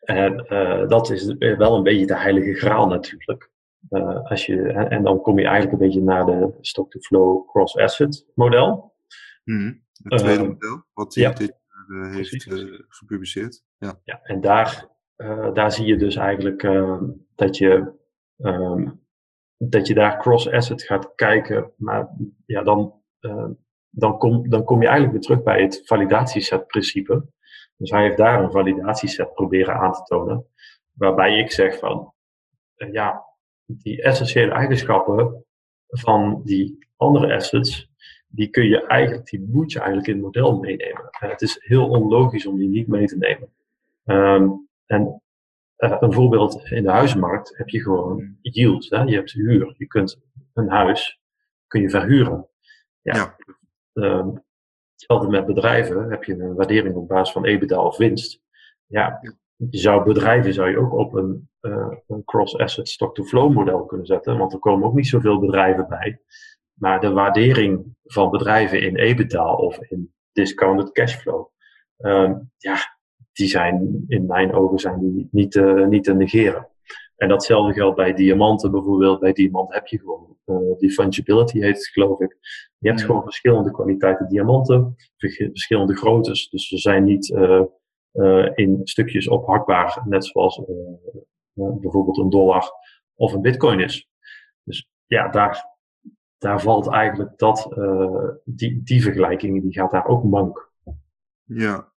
[0.00, 3.50] En uh, dat is wel een beetje de heilige graal natuurlijk.
[3.90, 8.94] Uh, als je, en dan kom je eigenlijk een beetje naar de stock-to-flow cross-asset model.
[9.44, 12.46] Mm, het tweede model, wat hij ja, dit heeft
[12.88, 13.64] gepubliceerd.
[13.78, 14.00] Ja.
[14.04, 14.88] ja, en daar,
[15.52, 16.62] daar zie je dus eigenlijk
[17.34, 17.92] dat je
[18.36, 19.04] um,
[19.56, 22.08] dat je daar cross-asset gaat kijken, maar
[22.46, 23.04] ja, dan Ehm,
[23.90, 27.26] dan, kom, dan kom je eigenlijk weer terug bij het validatieset-principe.
[27.76, 30.46] Dus hij heeft daar een validatieset proberen aan te tonen,
[30.92, 32.12] waarbij ik zeg van,
[32.76, 33.24] uh, ja,
[33.64, 35.44] die essentiële eigenschappen
[35.86, 37.90] van die andere assets,
[38.28, 41.08] die kun je eigenlijk, die moet je eigenlijk in het model meenemen.
[41.20, 43.50] En het is heel onlogisch om die niet mee te nemen.
[44.04, 45.22] Um, en
[45.78, 48.90] uh, een voorbeeld in de huizenmarkt heb je gewoon yield.
[48.90, 49.02] Hè?
[49.02, 49.74] Je hebt huur.
[49.78, 50.20] Je kunt
[50.52, 51.20] een huis
[51.66, 52.48] kun je verhuren.
[53.14, 53.36] Ja.
[53.92, 54.18] ja.
[54.18, 54.44] Um,
[54.92, 56.10] hetzelfde met bedrijven.
[56.10, 58.42] Heb je een waardering op basis van EBITDA of winst.
[58.86, 59.20] Ja,
[59.56, 64.52] je zou bedrijven zou je ook op een, een cross-asset stock-to-flow model kunnen zetten, want
[64.52, 66.20] er komen ook niet zoveel bedrijven bij.
[66.72, 71.46] Maar de waardering van bedrijven in EBITDA of in discounted cashflow,
[71.98, 72.76] um, ja,
[73.32, 76.68] die zijn in mijn ogen zijn die niet, uh, niet te negeren.
[77.16, 79.20] En datzelfde geldt bij diamanten bijvoorbeeld.
[79.20, 82.36] Bij diamant heb je gewoon, uh, die fungibility heet het geloof ik.
[82.78, 86.48] Je hebt gewoon verschillende kwaliteiten diamanten, verschillende groottes.
[86.48, 90.62] Dus ze zijn niet uh, in stukjes ophakbaar, net zoals
[91.52, 92.70] bijvoorbeeld een dollar
[93.14, 94.08] of een bitcoin is.
[94.62, 95.66] Dus ja, daar,
[96.38, 97.68] daar valt eigenlijk dat,
[98.44, 100.70] die, die vergelijking, die gaat daar ook mank.
[101.44, 101.92] Ja,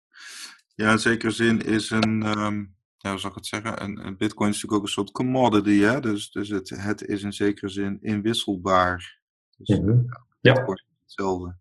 [0.76, 4.18] ja, in zekere zin is een, um, ja, hoe zal ik het zeggen, een, een,
[4.18, 6.00] bitcoin is natuurlijk ook een soort commodity, hè?
[6.00, 9.20] dus, dus het, het is in zekere zin inwisselbaar.
[9.58, 10.06] Dus, mm -hmm.
[10.42, 10.66] ja.
[11.02, 11.56] hetzelfde.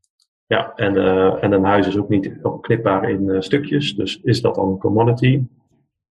[0.46, 4.40] Ja, en, uh, en een huis is ook niet opknipbaar in uh, stukjes, dus is
[4.40, 5.46] dat dan een commodity?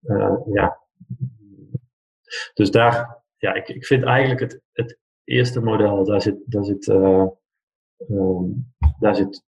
[0.02, 0.80] Uh, ja.
[2.54, 6.88] Dus daar, ja, ik, ik vind eigenlijk het, het eerste model, daar zit, daar zit,
[6.88, 9.46] um, daar zit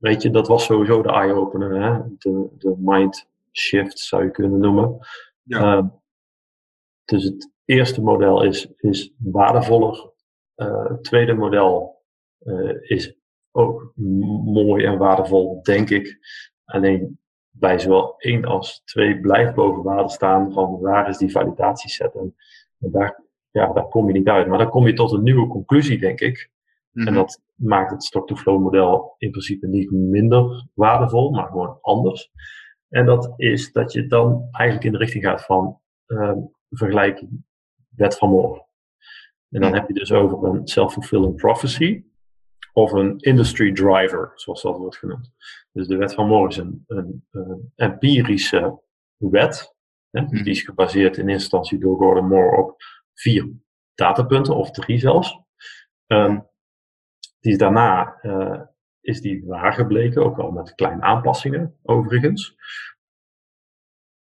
[0.00, 2.00] weet je, dat was sowieso de eye-opener, hè?
[2.18, 4.98] De, de mind shift zou je kunnen noemen.
[5.42, 5.76] Ja.
[5.76, 5.84] Uh,
[7.04, 10.12] dus het eerste model is, is waardevoller.
[10.56, 12.02] Uh, het tweede model
[12.40, 13.18] uh, is
[13.50, 13.92] ook
[14.44, 16.18] mooi en waardevol, denk ik.
[16.64, 17.18] Alleen
[17.50, 22.14] bij zowel 1 als 2 blijft boven water staan van waar is die validatieset.
[22.14, 22.36] En,
[22.78, 24.46] en daar, ja, daar kom je niet uit.
[24.46, 26.50] Maar dan kom je tot een nieuwe conclusie, denk ik.
[26.90, 27.08] Mm -hmm.
[27.08, 32.30] En dat maakt het stock-to-flow model in principe niet minder waardevol, maar gewoon anders.
[32.90, 36.32] En dat is dat je dan eigenlijk in de richting gaat van uh,
[36.70, 37.44] vergelijking
[37.88, 38.68] wet van Moore.
[39.50, 42.04] En dan heb je dus over een self-fulfilling prophecy
[42.72, 45.32] of een industry driver, zoals dat wordt genoemd.
[45.72, 48.80] Dus de wet van Moore is een, een, een empirische
[49.16, 49.74] wet.
[50.10, 52.76] Hè, die is gebaseerd in eerste instantie door Gordon Moore op
[53.14, 53.50] vier
[53.94, 55.40] datapunten, of drie zelfs.
[56.06, 56.48] Um,
[57.40, 58.60] die is daarna uh,
[59.00, 62.56] is die waar gebleken, ook wel met kleine aanpassingen overigens.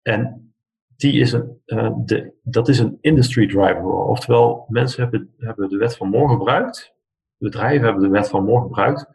[0.02, 0.54] En
[0.96, 3.86] die is een, uh, de, dat is een industry driver.
[3.86, 6.94] Oftewel, mensen hebben, hebben de wet van morgen gebruikt,
[7.38, 9.08] bedrijven hebben de wet van morgen gebruikt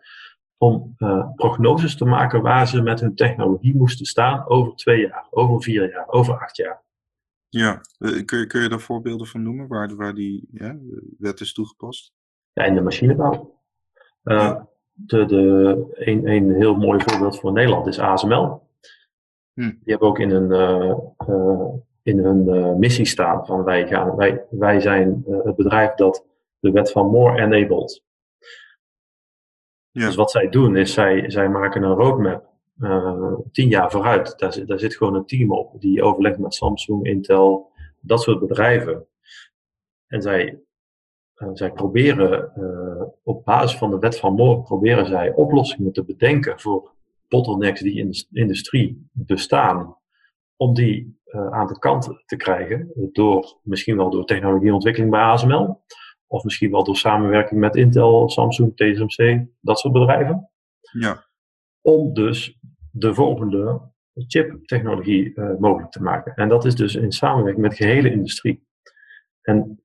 [0.56, 5.26] om uh, prognoses te maken waar ze met hun technologie moesten staan over twee jaar,
[5.30, 6.82] over vier jaar, over acht jaar.
[7.48, 10.76] Ja, kun je, kun je daar voorbeelden van noemen waar, waar die ja,
[11.18, 12.12] wet is toegepast?
[12.52, 13.62] Ja, in de machinebouw.
[14.24, 14.62] Uh,
[15.06, 18.68] de, de, een, een heel mooi voorbeeld voor Nederland is ASML.
[19.52, 19.60] Hm.
[19.60, 21.68] Die hebben ook in hun, uh, uh,
[22.02, 26.26] in hun missie staan van wij, gaan, wij, wij zijn het bedrijf dat
[26.58, 28.04] de wet van Moore enabled.
[29.90, 30.06] Ja.
[30.06, 32.48] Dus wat zij doen is zij, zij maken een roadmap
[33.52, 34.38] tien jaar vooruit.
[34.38, 38.40] Daar, zit, daar zit gewoon een team op die overlegt met Samsung, Intel, dat soort
[38.40, 39.06] bedrijven.
[40.06, 40.58] En zij
[41.52, 46.60] zij proberen uh, op basis van de wet van Moore proberen zij oplossingen te bedenken
[46.60, 46.94] voor
[47.28, 49.96] bottlenecks die in de industrie bestaan,
[50.56, 55.82] om die uh, aan de kant te krijgen, door, misschien wel door technologieontwikkeling bij ASML,
[56.26, 60.50] of misschien wel door samenwerking met Intel, Samsung, TSMC, dat soort bedrijven.
[60.80, 61.24] Ja.
[61.80, 62.58] Om dus
[62.90, 63.80] de volgende
[64.14, 66.34] chip-technologie mogelijk te maken.
[66.34, 68.66] En dat is dus in samenwerking met de gehele industrie.
[69.42, 69.84] En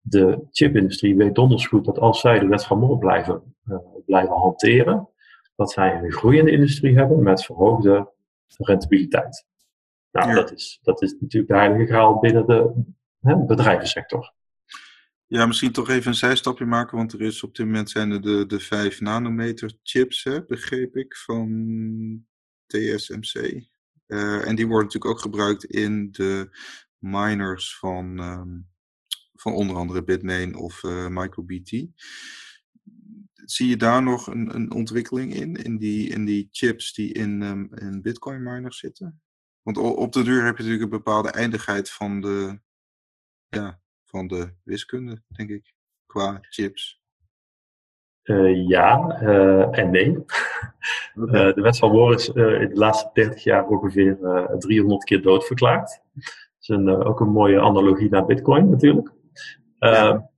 [0.00, 4.34] de chipindustrie weet donders goed dat als zij de wet van Moore blijven, uh, blijven
[4.34, 5.08] hanteren,
[5.56, 8.12] dat zij een groeiende industrie hebben met verhoogde
[8.56, 9.46] rentabiliteit.
[10.10, 10.34] Nou, Ja.
[10.34, 12.84] dat, is, dat is natuurlijk de heilige graal binnen de
[13.20, 14.32] hè, bedrijvensector.
[15.26, 18.20] Ja, misschien toch even een zijstapje maken, want er is op dit moment zijn er
[18.20, 22.26] de, de 5 nanometer chips, hè, begreep ik, van
[22.66, 23.34] TSMC.
[24.06, 26.48] Eh, en die worden natuurlijk ook gebruikt in de
[26.98, 28.58] miners van, ehm,
[29.40, 31.86] van onder andere Bitmain of eh, MicroBT.
[33.44, 37.42] Zie je daar nog een, een ontwikkeling in, in die, in die chips die in,
[37.42, 39.20] ehm, in Bitcoin miners zitten?
[39.62, 42.60] Want op de duur heb je natuurlijk een bepaalde eindigheid van de,
[43.48, 45.72] ja, van de wiskunde, denk ik,
[46.06, 47.00] qua chips.
[48.22, 50.24] Eh, ja eh, en nee.
[51.14, 56.00] De wet van Moore is in de laatste 30 jaar ongeveer eh, 300 keer doodverklaard.
[56.14, 59.12] Dat is een, ook een mooie analogie naar Bitcoin natuurlijk.
[59.80, 60.28] Eh, Ja.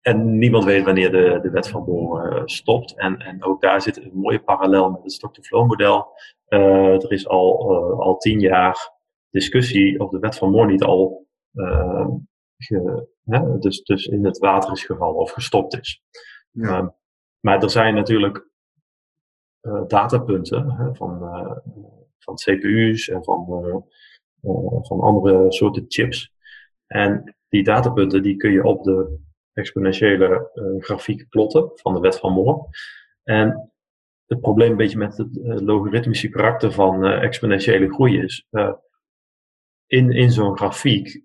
[0.00, 2.98] En niemand weet wanneer de, de wet van Moore eh, stopt.
[2.98, 6.06] En, en ook daar zit een mooie parallel met het stock-to-flow model.
[6.44, 8.92] Eh, er is al, eh, al tien jaar
[9.30, 12.06] discussie of de wet van Moore niet al eh,
[12.56, 16.02] ge- hè, dus, dus in het water is gevallen of gestopt is.
[16.50, 16.78] Ja.
[16.78, 16.92] Um,
[17.40, 18.48] maar er zijn natuurlijk
[19.62, 21.18] uh, datapunten hè, van,
[22.18, 23.46] van CPU's en van,
[24.82, 26.32] van andere soorten chips.
[26.86, 29.18] En die datapunten die kun je op de
[29.52, 32.66] exponentiële grafiek plotten van de wet van Moore.
[33.22, 33.72] En
[34.26, 38.48] het probleem een beetje met het logaritmische karakter van exponentiële groei is.
[39.86, 41.22] in in zo'n grafiek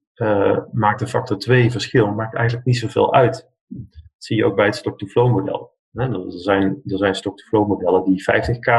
[0.72, 3.50] maakt de factor 2 verschil maakt eigenlijk niet zoveel uit.
[3.68, 5.78] Dat zie je ook bij het stock-to-flow model.
[5.94, 8.72] Er zijn, er zijn stock-to-flow modellen die 50k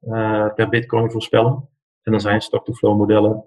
[0.00, 1.68] uh, per bitcoin voorspellen.
[2.02, 3.44] En er zijn stock-to-flow modellen,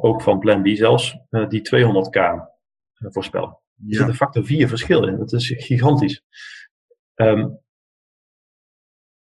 [0.00, 2.42] ook van Plan B zelfs, uh, die 200k uh,
[2.98, 3.58] voorspellen.
[3.88, 5.16] Er zit een factor 4 verschil in.
[5.16, 6.22] Dat is gigantisch.
[7.14, 7.62] Um,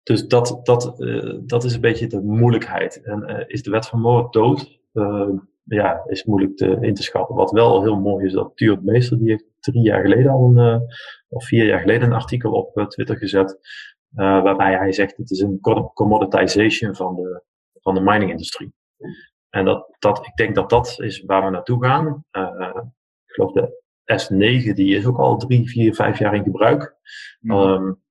[0.04, 3.04] dus dat, dat, uh, dat is een beetje de moeilijkheid.
[3.04, 4.80] En is de wet van Moore dood?
[4.94, 7.36] Ehm, ja, is moeilijk te, in te schatten.
[7.36, 10.82] Wat wel heel mooi is, dat Tuurt Meester, die heeft drie jaar geleden al een,
[11.28, 13.60] of vier jaar geleden een artikel op Twitter gezet.
[14.16, 15.60] Uh, waarbij hij zegt het is een
[15.94, 17.44] commoditization van de,
[17.82, 18.74] van de miningindustrie.
[19.50, 22.26] En dat, dat, ik denk dat dat is waar we naartoe gaan.
[22.32, 22.76] Uh,
[23.26, 26.96] ik geloof de S9 die is ook al drie, vier, vijf jaar in gebruik.
[27.40, 27.52] Mm.
[27.52, 28.02] Um,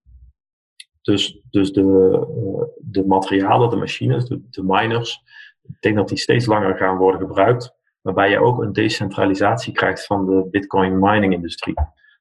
[1.02, 5.22] dus dus de, uh, de materialen, de machines, de, de miners,
[5.62, 7.76] ik denk dat die steeds langer gaan worden gebruikt.
[8.00, 11.74] Waarbij je ook een decentralisatie krijgt van de Bitcoin mining industrie.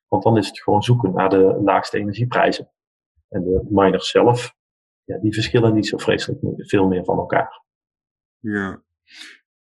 [0.07, 2.69] Want dan is het gewoon zoeken naar de laagste energieprijzen.
[3.29, 4.55] En de miners zelf,
[5.03, 7.63] ja, die verschillen niet zo vreselijk veel meer van elkaar.
[8.39, 8.81] Ja,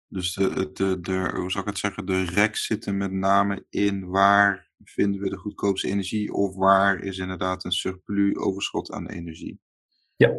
[0.06, 4.06] dus de, de, de, hoe zou ik het zeggen, de reks zitten met name in
[4.08, 9.60] waar vinden we de goedkoopste energie of waar is inderdaad een surplus overschot aan energie.
[10.16, 10.34] Ja,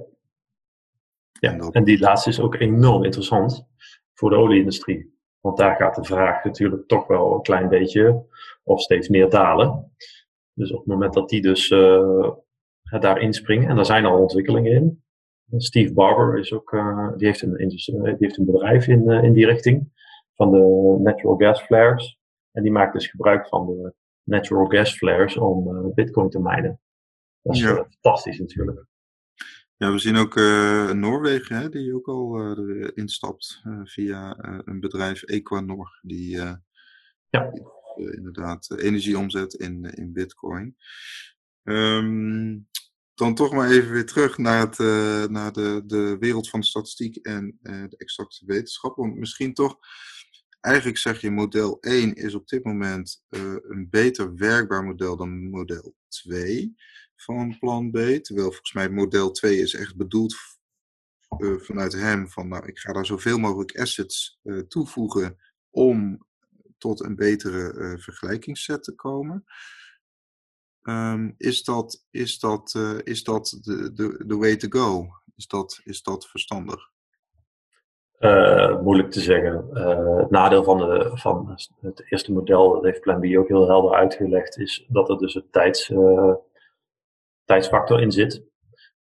[1.40, 1.52] ja.
[1.52, 3.68] En, en die laatste is ook enorm interessant
[4.14, 5.20] voor de olieindustrie.
[5.40, 8.26] Want daar gaat de vraag natuurlijk toch wel een klein beetje
[8.64, 9.92] of steeds meer dalen.
[10.54, 12.32] Dus op het moment dat die dus uh,
[13.00, 15.04] daar inspringen, en daar zijn al ontwikkelingen in.
[15.58, 19.34] Steve Barber is ook, uh, die, heeft een, die heeft een bedrijf in, uh, in
[19.34, 19.90] die richting
[20.36, 22.20] van de natural gas flares.
[22.52, 26.80] En die maakt dus gebruik van de natural gas flares om bitcoin te minen.
[27.42, 28.86] Dat is fantastisch natuurlijk.
[29.78, 34.36] Ja, we zien ook uh, Noorwegen, hè, die ook al uh, instapt uh, via
[34.66, 36.64] een bedrijf Equanor, die, ja.
[37.30, 40.76] die inderdaad energie omzet in, in Bitcoin.
[41.64, 42.68] Um,
[43.14, 44.78] dan toch maar even weer terug naar, het,
[45.30, 48.96] naar de, de wereld van statistiek en de exacte wetenschap.
[48.96, 49.78] Want misschien toch,
[50.62, 55.96] eigenlijk zeg je model 1 is op dit moment een beter werkbaar model dan model
[56.08, 56.76] 2
[57.16, 57.96] van plan B.
[57.96, 60.36] Terwijl volgens mij model 2 is echt bedoeld
[61.58, 65.38] vanuit hem van nou, ik ga daar zoveel mogelijk assets toevoegen
[65.70, 66.26] om
[66.78, 69.44] tot een betere vergelijkingsset te komen.
[70.84, 75.08] Um, is dat, is dat, is dat de, de, de way to go?
[75.36, 76.90] Is dat, is dat verstandig?
[78.82, 79.68] moeilijk te zeggen.
[80.18, 83.94] het nadeel van, de, van het eerste model, dat heeft Plan B ook heel helder
[83.94, 85.94] uitgelegd, is dat er dus het tijds,
[87.46, 88.44] tijdsfactor in zit.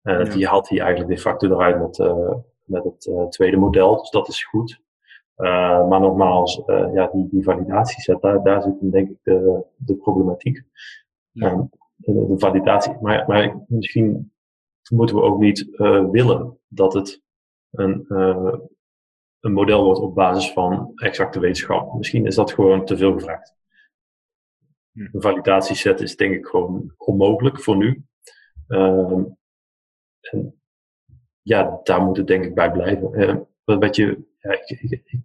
[0.03, 3.97] Uh, Die haalt hij eigenlijk de facto eruit met, uh, met het uh, tweede model,
[3.97, 4.81] dus dat is goed.
[5.89, 10.63] maar nogmaals, ja, die, die validatieset, daar, daar zit denk ik de, de problematiek.
[11.31, 11.69] Ja.
[11.97, 14.33] De, validatie, maar, maar misschien
[14.91, 15.69] moeten we ook niet
[16.11, 17.23] willen dat het
[17.71, 18.05] een,
[19.41, 21.95] een model wordt op basis van exacte wetenschap.
[21.95, 23.55] Misschien is dat gewoon te veel gevraagd.
[24.93, 28.05] Een validatieset is denk ik gewoon onmogelijk voor nu.
[28.67, 29.25] Ehm,
[30.21, 30.61] en
[31.43, 33.21] ja, daar moet het denk ik bij blijven.
[33.21, 35.23] Uh, wat je, ja, ik, ik,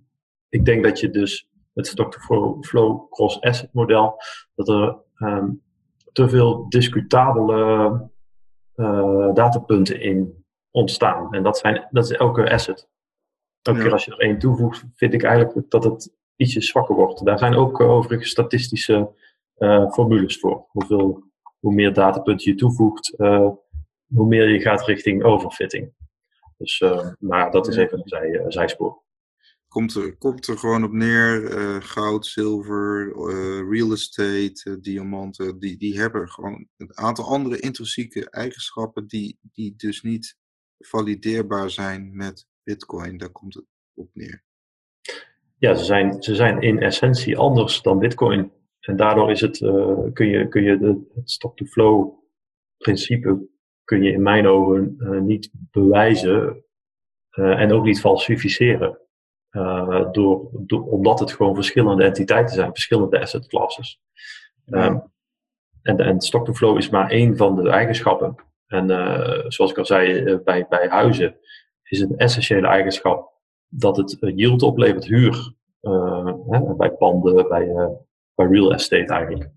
[0.50, 4.22] ik, denk dat je dus het stock-to-flow cross-asset model,
[4.56, 5.64] dat er um,
[6.16, 8.10] te veel discutabele
[8.76, 11.34] uh, datapunten in ontstaan.
[11.34, 12.90] En dat, zijn, dat is elke asset.
[13.62, 17.26] Elke keer als je er één toevoegt, vind ik eigenlijk dat het ietsje zwakker wordt.
[17.26, 19.12] Daar zijn ook uh, overigens statistische
[19.58, 20.66] uh, formules voor.
[20.68, 21.24] Hoeveel
[21.60, 23.14] hoe meer datapunten je toevoegt,
[24.08, 25.94] hoe meer je gaat richting overfitting.
[26.58, 26.84] Dus,
[27.20, 29.04] maar dat is even een zij, zijspoor.
[29.76, 31.42] Komt er, komt er gewoon op neer,
[31.82, 33.14] goud, zilver,
[33.70, 40.02] real estate, diamanten, die, die hebben gewoon een aantal andere intrinsieke eigenschappen die, die dus
[40.02, 40.38] niet
[40.80, 43.18] valideerbaar zijn met bitcoin.
[43.18, 44.44] Daar komt het op neer.
[45.58, 48.52] Ja, ze zijn, ze zijn in essentie anders dan bitcoin.
[48.80, 49.58] En daardoor is het,
[50.14, 52.14] kun je, kun je de, het stop-to-flow
[52.78, 53.48] principe
[53.84, 54.96] kun je in mijn ogen
[55.26, 56.66] niet bewijzen
[57.30, 59.00] en ook niet falsificeren.
[60.12, 64.02] Door, door, omdat het gewoon verschillende entiteiten zijn, verschillende asset classes.
[64.66, 65.04] Um,
[65.82, 68.36] en, en stock-to-flow is maar één van de eigenschappen.
[68.68, 68.88] En
[69.48, 71.36] zoals ik al zei, bij, bij huizen
[71.84, 73.34] is een essentiële eigenschap
[73.68, 75.54] dat het yield oplevert, huur,
[76.50, 77.74] hè, bij panden, bij,
[78.36, 79.50] bij real estate eigenlijk.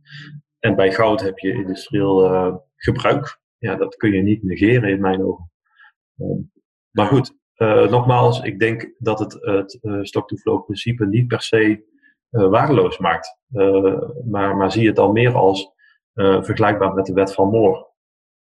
[0.59, 3.40] En bij goud heb je industrieel gebruik.
[3.59, 5.51] Ja, dat kun je niet negeren in mijn ogen.
[6.18, 6.40] Ehm,
[6.90, 7.38] maar goed,
[7.90, 11.84] nogmaals, ik denk dat het, het stock-to-flow principe niet per se
[12.28, 13.38] waardeloos maakt.
[14.24, 15.72] maar, maar zie het dan meer als
[16.14, 17.86] vergelijkbaar met de wet van Moore.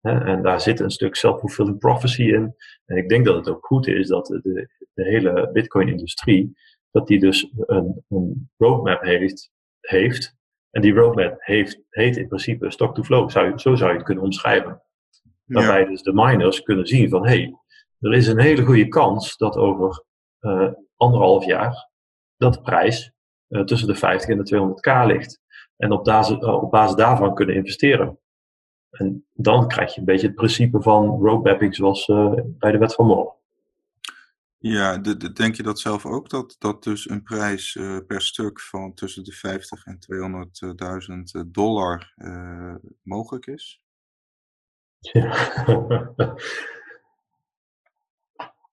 [0.00, 2.54] En daar zit een stuk self-fulfilling prophecy in.
[2.84, 6.56] En ik denk dat het ook goed is dat de, de hele Bitcoin-industrie,
[6.90, 10.36] dat die dus een, een roadmap heeft, heeft.
[10.70, 13.30] En die roadmap heeft, heet in principe stock-to-flow.
[13.30, 14.82] Zou, zo zou je het kunnen omschrijven.
[15.44, 17.54] Waarbij dus de miners kunnen zien van, hé, hey,
[18.00, 20.04] er is een hele goede kans dat over
[20.40, 21.88] uh, anderhalf jaar
[22.36, 23.12] dat de prijs
[23.48, 25.40] uh, tussen de 50 en de 200k ligt.
[25.76, 28.18] En op basis, op basis daarvan kunnen investeren.
[28.90, 32.06] En dan krijg je een beetje het principe van roadmapping zoals
[32.58, 33.36] bij de wet van Moore.
[34.60, 38.22] Ja, de, de, denk je dat zelf ook, dat, dat dus een prijs uh, per
[38.22, 39.98] stuk van tussen de 50 en
[41.44, 43.80] 200.000 dollar uh, mogelijk is?
[44.98, 45.34] Ja.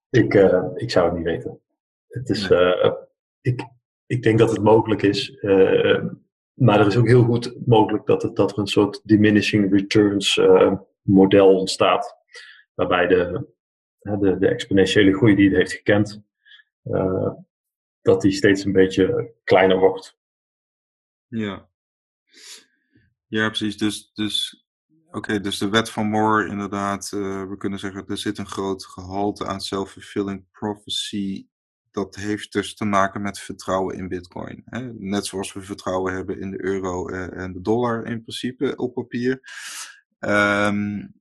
[0.10, 0.34] ik,
[0.76, 1.60] ik zou het niet weten.
[2.08, 2.94] Het is, nee.
[3.42, 3.68] ik,
[4.06, 5.38] ik denk dat het mogelijk is.
[6.54, 10.42] Maar er is ook heel goed mogelijk dat, het, dat er een soort diminishing returns
[11.02, 12.18] model ontstaat.
[12.74, 13.48] Waarbij de,
[14.00, 16.24] de, de, exponentiële groei die het heeft gekend,
[18.02, 20.18] dat die steeds een beetje kleiner wordt.
[21.28, 21.70] Ja,
[23.28, 23.78] ja precies.
[23.78, 24.65] Dus, dus,
[25.16, 28.86] Oké, dus de wet van Moore, inderdaad, uh, we kunnen zeggen, er zit een groot
[28.86, 31.48] gehalte aan self-fulfilling prophecy
[31.92, 34.62] dat heeft dus te maken met vertrouwen in Bitcoin.
[34.66, 34.94] Hè?
[34.94, 38.94] Net zoals we vertrouwen hebben in de euro eh, en de dollar in principe op
[38.94, 39.40] papier.
[40.20, 41.14] Um,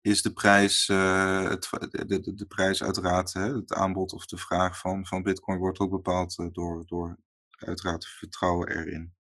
[0.00, 4.36] is de prijs, uh, het, de, de, de, prijs uiteraard, hè, het aanbod of de
[4.36, 7.16] vraag van, van Bitcoin wordt ook bepaald door, door
[7.50, 9.14] uiteraard vertrouwen erin.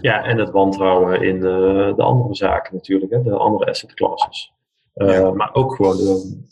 [0.00, 4.52] Ja, en het wantrouwen in de, de andere zaken natuurlijk, hè, de andere asset classes.
[4.94, 5.32] Uh, ja.
[5.32, 6.46] Maar ook gewoon de,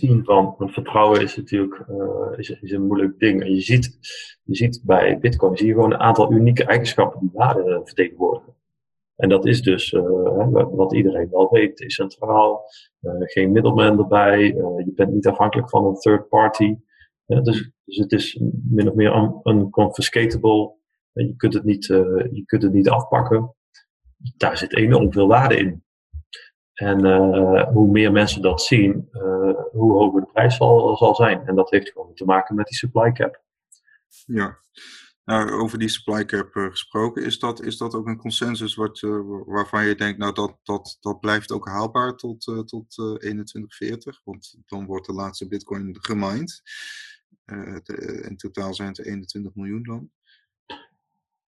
[0.00, 3.42] zien van, want vertrouwen is natuurlijk uh, is, is een moeilijk ding.
[3.42, 3.98] En je ziet,
[4.44, 8.54] je ziet bij Bitcoin zie je gewoon een aantal unieke eigenschappen die waarde vertegenwoordigen.
[9.16, 12.64] En dat is dus uh, wat iedereen wel weet, decentraal,
[13.00, 16.76] uh, geen middelman erbij, je bent niet afhankelijk van een third party.
[17.26, 20.72] dus, dus het is min of meer unconfiscatable.
[21.12, 23.54] Je, kunt het niet, je kunt het niet afpakken.
[24.36, 25.84] Daar zit enorm veel waarde in.
[26.80, 29.22] En uh, hoe meer mensen dat zien, uh,
[29.70, 31.46] hoe hoger de prijs zal, zal zijn.
[31.46, 33.42] En dat heeft gewoon te maken met die supply cap.
[34.26, 34.58] Ja,
[35.24, 38.74] nou, over die supply cap gesproken, is dat, is dat ook een consensus
[39.46, 44.20] waarvan je denkt, nou dat, dat, dat blijft ook haalbaar tot, tot 2140?
[44.24, 46.62] Want dan wordt de laatste bitcoin gemined.
[48.28, 50.10] in totaal zijn het 21 miljoen dan.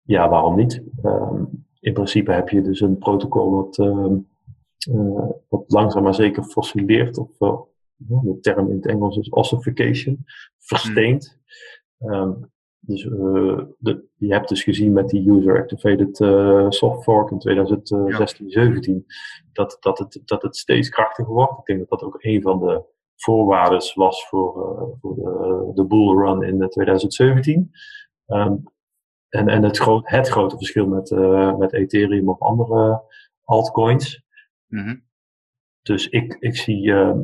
[0.06, 0.82] Ja, waarom niet?
[1.02, 1.44] Ehm,
[1.80, 4.16] in principe heb je dus een protocol wat ehm,
[4.90, 7.60] uh, wat langzaam maar zeker fossileert, of uh,
[7.96, 10.24] de term in het Engels is ossification,
[10.58, 11.38] versteent.
[11.98, 16.16] Um, dus uh, de, je hebt dus gezien met die user-activated
[16.74, 19.06] soft fork in 2016, 17
[19.52, 21.58] dat, dat, het, dat het steeds krachtiger wordt.
[21.58, 22.82] Ik denk dat dat ook een van de
[23.16, 24.52] voorwaarden was voor,
[25.00, 27.70] voor de, de bull run in 2017.
[28.26, 28.62] Um,
[29.28, 31.10] en en het, groot, het grote verschil met,
[31.58, 33.02] met Ethereum of andere
[33.44, 34.24] altcoins
[34.68, 35.04] Mm
[35.82, 37.18] Dus ik, ik zie, uh,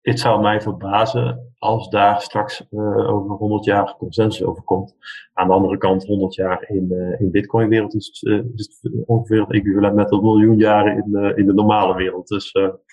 [0.00, 4.96] het zou mij verbazen als daar straks uh, over 100 jaar consensus over komt.
[5.32, 8.22] Aan de andere kant, 100 jaar in, uh, in Bitcoin-wereld is,
[8.54, 12.28] is ongeveer het equivalent met een miljoen jaren in, de in de normale wereld.
[12.28, 12.52] Dus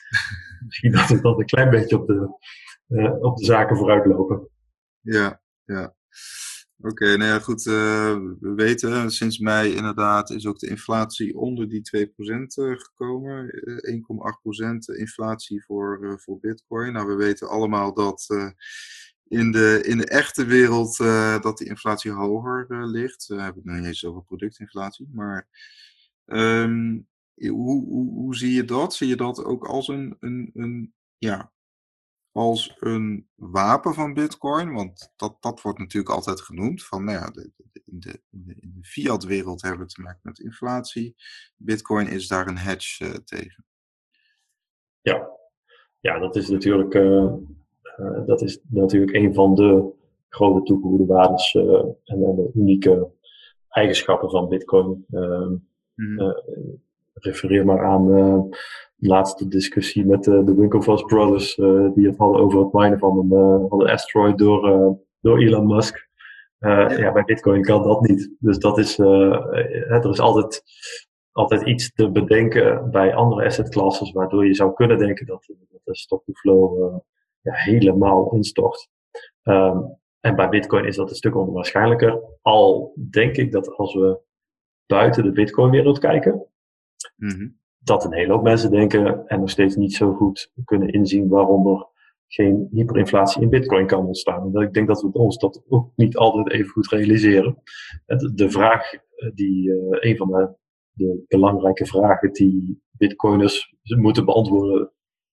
[0.65, 2.29] misschien dat we dat een klein beetje op de,
[3.21, 4.47] op de zaken vooruit lopen.
[5.01, 5.93] Ja, ja.
[6.85, 7.65] Oké, nou goed.
[7.65, 7.73] Uh,
[8.39, 13.61] we weten, sinds mei inderdaad is ook de inflatie onder die 2% uh, gekomen.
[13.85, 14.01] Uh,
[14.93, 16.93] 1,8% inflatie voor, voor Bitcoin.
[16.93, 18.27] Nou, we weten allemaal dat
[19.27, 20.97] in, de, in de echte wereld
[21.41, 23.25] dat die inflatie hoger ligt.
[23.27, 25.09] We hebben nog niet eens over productinflatie.
[25.13, 25.47] Maar
[26.25, 28.95] um, hoe, hoe, hoe zie je dat?
[28.95, 31.51] Zie je dat ook als een, een, een ja,
[32.33, 34.73] als een wapen van Bitcoin?
[34.73, 36.85] Want dat, dat wordt natuurlijk altijd genoemd.
[36.85, 38.21] Van, nou ja, de, de, in, de,
[38.59, 41.15] in de fiat-wereld hebben we te maken met inflatie.
[41.57, 43.65] Bitcoin is daar een hedge uh, tegen.
[45.01, 45.29] Ja.
[45.99, 47.33] ja, dat is natuurlijk, uh,
[47.99, 49.91] uh, dat is natuurlijk een van de
[50.29, 53.11] grote toegevoegde waardes en, en, de unieke
[53.69, 55.05] eigenschappen van Bitcoin.
[55.95, 56.35] Mm.
[57.13, 58.05] Refereer maar aan
[58.95, 61.55] de laatste discussie met de Winklevoss Brothers,
[61.95, 66.07] die het hadden over het minen van een, van een asteroid door, door Elon Musk.
[66.57, 67.11] ja.
[67.11, 68.35] bij Bitcoin kan dat niet.
[68.39, 70.63] Dus dat is, er is altijd
[71.33, 75.81] altijd iets te bedenken bij andere asset classes, waardoor je zou kunnen denken dat, dat
[75.83, 76.97] de stock-to-flow uh,
[77.41, 78.89] ja, helemaal instort.
[79.43, 82.21] Um, en bij Bitcoin is dat een stuk onwaarschijnlijker.
[82.41, 84.19] Al denk ik dat als we
[84.85, 86.45] buiten de Bitcoin-wereld kijken,
[87.23, 91.27] mm dat een hele hoop mensen denken en nog steeds niet zo goed kunnen inzien
[91.27, 91.87] waarom er
[92.27, 94.55] geen hyperinflatie in Bitcoin kan ontstaan.
[94.55, 97.61] En ik denk dat we ons dat ook niet altijd even goed realiseren.
[98.33, 98.91] De vraag
[99.33, 100.55] die uh, een van de
[100.93, 104.91] de belangrijke vragen die bitcoiners moeten beantwoorden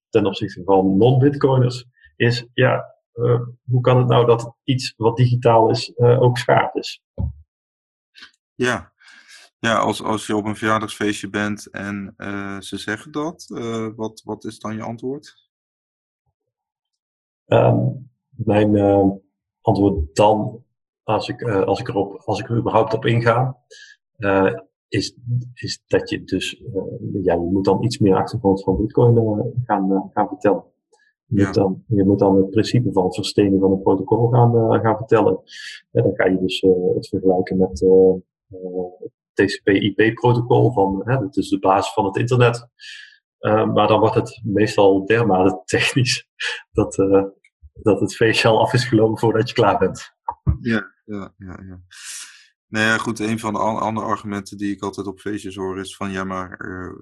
[0.08, 1.86] ten opzichte van non-bitcoiners,
[2.16, 6.76] is ja, uh, hoe kan het nou dat iets wat digitaal is uh, ook schaap
[6.76, 7.02] is?
[8.54, 8.89] Ja,
[9.60, 13.46] ja als, als je op een verjaardagsfeestje bent en uh, ze zeggen dat,
[13.96, 15.48] wat, wat is dan je antwoord?
[17.46, 18.76] Um, mijn
[19.60, 20.64] antwoord dan,
[21.02, 23.56] als ik, als, ik erop, als ik er überhaupt op inga,
[24.88, 25.16] is,
[25.54, 26.62] is dat je dus,
[27.22, 30.64] ja, je moet dan iets meer achtergrond van Bitcoin gaan, gaan vertellen.
[31.24, 31.44] Je, ja.
[31.44, 35.40] moet dan, je moet dan het principe van verstening van een protocol gaan, gaan vertellen.
[35.90, 36.60] dan ga je dus
[36.94, 42.68] het vergelijken met het TCP-IP-protocol, van, dat is de basis van het internet.
[43.40, 46.28] maar dan wordt het meestal dermate technisch
[46.72, 46.96] dat,
[47.72, 50.14] dat het feestje al af is gelopen voordat je klaar bent.
[50.60, 51.58] Ja, ja, ja.
[51.68, 51.80] ja.
[52.70, 55.96] Nou ja, goed, een van de andere argumenten die ik altijd op feestjes hoor is
[55.96, 56.92] van ja, maar uh,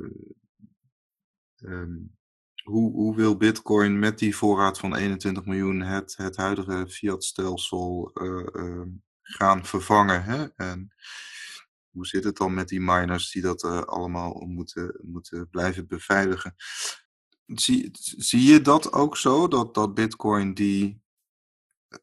[1.57, 2.17] um,
[2.63, 8.47] hoe, hoe wil Bitcoin met die voorraad van 21 miljoen het, het huidige fiat-stelsel uh,
[8.53, 8.87] uh,
[9.23, 10.25] gaan vervangen?
[10.25, 10.47] Hè?
[10.57, 10.95] En
[11.91, 16.55] hoe zit het dan met die miners die dat allemaal moeten, moeten blijven beveiligen?
[17.47, 21.03] Zie, zie je dat ook zo, dat, dat Bitcoin die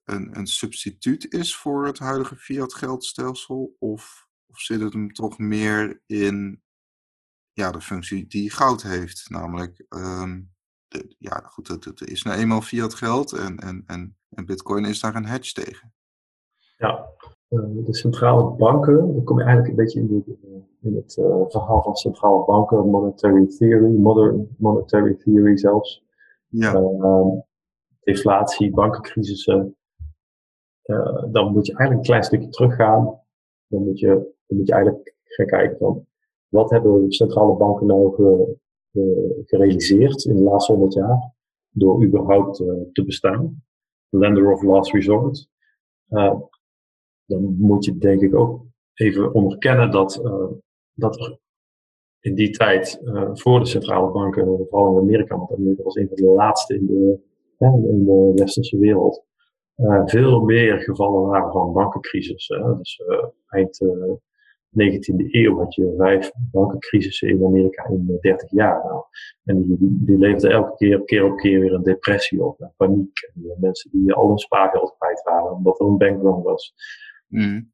[0.04, 3.76] een, een substituut is voor het huidige fiat geldstelsel?
[3.80, 6.64] Of, of zit het hem toch meer in
[7.52, 9.30] ja, de functie die goud heeft?
[9.30, 9.86] Namelijk,
[10.88, 15.00] de, ja goed, het, is nou eenmaal fiat geld en, en, en, en bitcoin is
[15.00, 15.94] daar een hedge tegen.
[16.78, 17.30] Ja, eh,
[17.86, 20.36] de centrale banken, dan kom je eigenlijk een beetje in, de,
[20.82, 26.04] in het uh, verhaal van centrale banken, monetary theory, modern monetary theory zelfs.
[26.48, 26.74] Ja.
[26.74, 27.28] Uh,
[28.00, 29.76] deflatie, bankencrisissen,
[30.86, 33.20] uh, dan moet je eigenlijk een klein stukje teruggaan.
[33.68, 36.06] Dan moet je, dan moet je eigenlijk gaan kijken van
[36.48, 38.58] wat hebben centrale banken nou ge,
[39.46, 41.34] gerealiseerd in de laatste 100 jaar
[41.70, 42.56] door überhaupt
[42.92, 43.64] te bestaan.
[44.10, 45.50] Lender of last resort.
[46.10, 46.40] Uh,
[47.26, 50.22] dan moet je denk ik ook even onderkennen dat,
[50.94, 51.40] dat er
[52.20, 53.02] in die tijd
[53.34, 56.86] voor de centrale banken, vooral in Amerika, want Amerika was een van de laatste in
[56.86, 57.20] de
[57.58, 59.24] in de westerse wereld,
[59.76, 62.48] uh, veel meer gevallen waren van bankencrisis.
[62.78, 63.02] Dus
[63.48, 64.14] eind uh, eh,
[64.76, 68.84] 19e eeuw had je vijf bankencrisissen in Amerika in 30 jaar.
[68.84, 69.04] Nou.
[69.44, 69.78] En die,
[70.18, 73.32] die elke keer, keer op keer weer een depressie op, en paniek.
[73.34, 76.74] En mensen die al hun spaargeld kwijt waren omdat er een bankrun was.
[77.28, 77.74] Mm.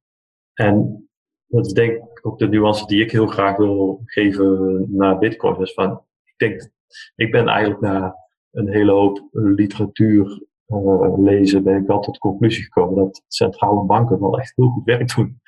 [0.53, 1.09] En
[1.47, 5.59] dat is denk ik ook de nuance die ik heel graag wil geven naar Bitcoin.
[5.59, 6.71] Dus van, ik denk,
[7.15, 8.15] ik ben eigenlijk naar
[8.51, 13.85] een hele hoop literatuur uh, lezen, ben ik wel tot de conclusie gekomen dat centrale
[13.85, 15.41] banken wel echt heel goed werk doen.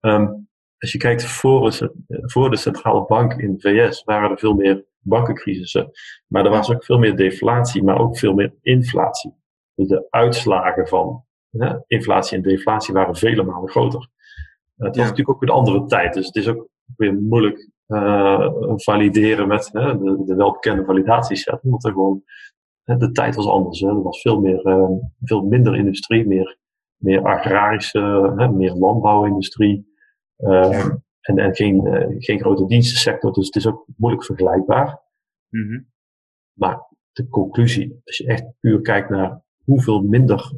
[0.00, 0.48] Um,
[0.78, 4.84] als je kijkt voor, voor de centrale bank in de VS waren er veel meer
[4.98, 5.90] bankencrisissen.
[6.26, 9.34] Maar er was ook veel meer deflatie, maar ook veel meer inflatie.
[9.74, 14.00] Dus de uitslagen van hè, inflatie en deflatie waren vele malen groter.
[14.00, 18.50] Uh, het was natuurlijk ook een andere tijd, dus het is ook weer moeilijk uh,
[18.76, 21.62] valideren met hè, de, de welbekende validatieset.
[21.62, 22.22] Omdat er gewoon,
[22.84, 23.80] hè, de tijd was anders.
[23.80, 23.88] Hè.
[23.88, 24.90] Er was veel, meer, uh,
[25.22, 26.58] veel minder industrie, meer,
[26.96, 29.88] meer agrarische, hè, meer landbouwindustrie.
[30.38, 30.88] Uh,
[31.20, 31.82] en, en geen,
[32.18, 35.00] geen grote dienstensector, dus het is ook moeilijk vergelijkbaar.
[35.48, 35.88] Mm -hmm.
[36.52, 40.52] Maar de conclusie, als je echt puur kijkt naar hoeveel minder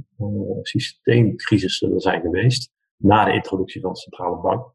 [0.62, 4.74] systeemcrisissen er zijn geweest na de introductie van de centrale bank,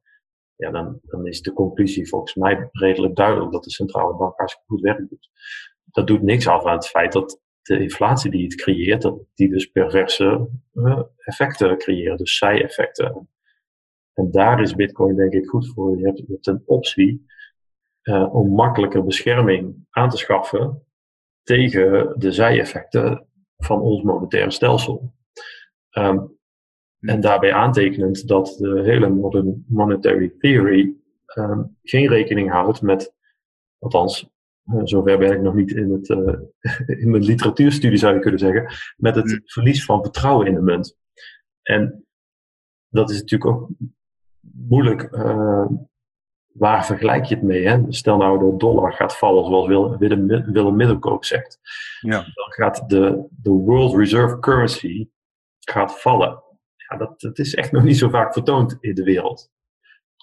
[0.56, 4.70] ja, dan, dan is de conclusie volgens mij redelijk duidelijk dat de centrale bank hartstikke
[4.70, 5.30] goed werk doet.
[5.86, 9.50] Dat doet niks af aan het feit dat de inflatie die het creëert, dat die
[9.50, 13.30] dus perverse uh, effecten creëert, dus zij-effecten.
[14.14, 15.98] En daar is Bitcoin denk ik goed voor.
[15.98, 17.26] Je hebt, een optie
[18.04, 20.84] uh, om makkelijker bescherming aan te schaffen
[21.44, 23.27] tegen de zij-effecten
[23.58, 25.14] van ons monetaire stelsel.
[25.92, 26.38] Um,
[27.00, 30.96] en daarbij aantekenend dat de hele modern monetary theory
[31.36, 33.14] um, geen rekening houdt met
[33.80, 34.30] althans,
[34.84, 36.10] zover ben ik nog niet in, het,
[37.02, 38.66] in mijn literatuurstudie zou je kunnen zeggen,
[38.98, 39.42] met het mm.
[39.46, 40.98] verlies van vertrouwen in de munt.
[41.62, 42.06] En
[42.90, 43.70] dat is natuurlijk ook
[44.42, 45.10] moeilijk.
[46.58, 47.68] Waar vergelijk je het mee?
[47.68, 47.82] Hè?
[47.90, 51.60] Stel nou de dollar gaat vallen, zoals Willem, Willem Middelkoop zegt.
[52.00, 52.22] Ja.
[52.22, 55.10] Dan gaat de, de World Reserve Currency
[55.60, 56.44] gaat vallen.
[56.76, 59.52] Ja, dat, dat is echt nog niet zo vaak vertoond in de wereld.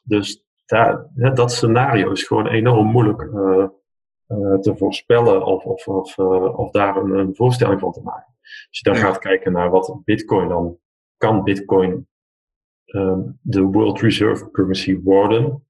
[0.05, 3.67] Dus daar, dat scenario is gewoon enorm moeilijk uh,
[4.29, 8.35] uh, te voorspellen of, of, of, uh, of daar een, een, voorstelling van te maken.
[8.43, 10.79] Als je dan gaat kijken naar wat Bitcoin dan
[11.17, 12.09] kan, Bitcoin
[12.87, 15.67] um, de World Reserve Currency worden.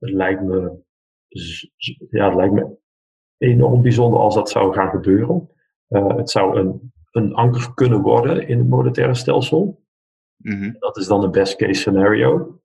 [0.00, 0.82] Het lijkt me,
[2.10, 2.76] ja, het lijkt me
[3.38, 5.50] enorm bijzonder als dat zou gaan gebeuren.
[5.88, 9.84] het zou een een anker kunnen worden in het monetaire stelsel.
[10.36, 10.72] Mhm.
[10.78, 12.60] Dat is dan de best case scenario.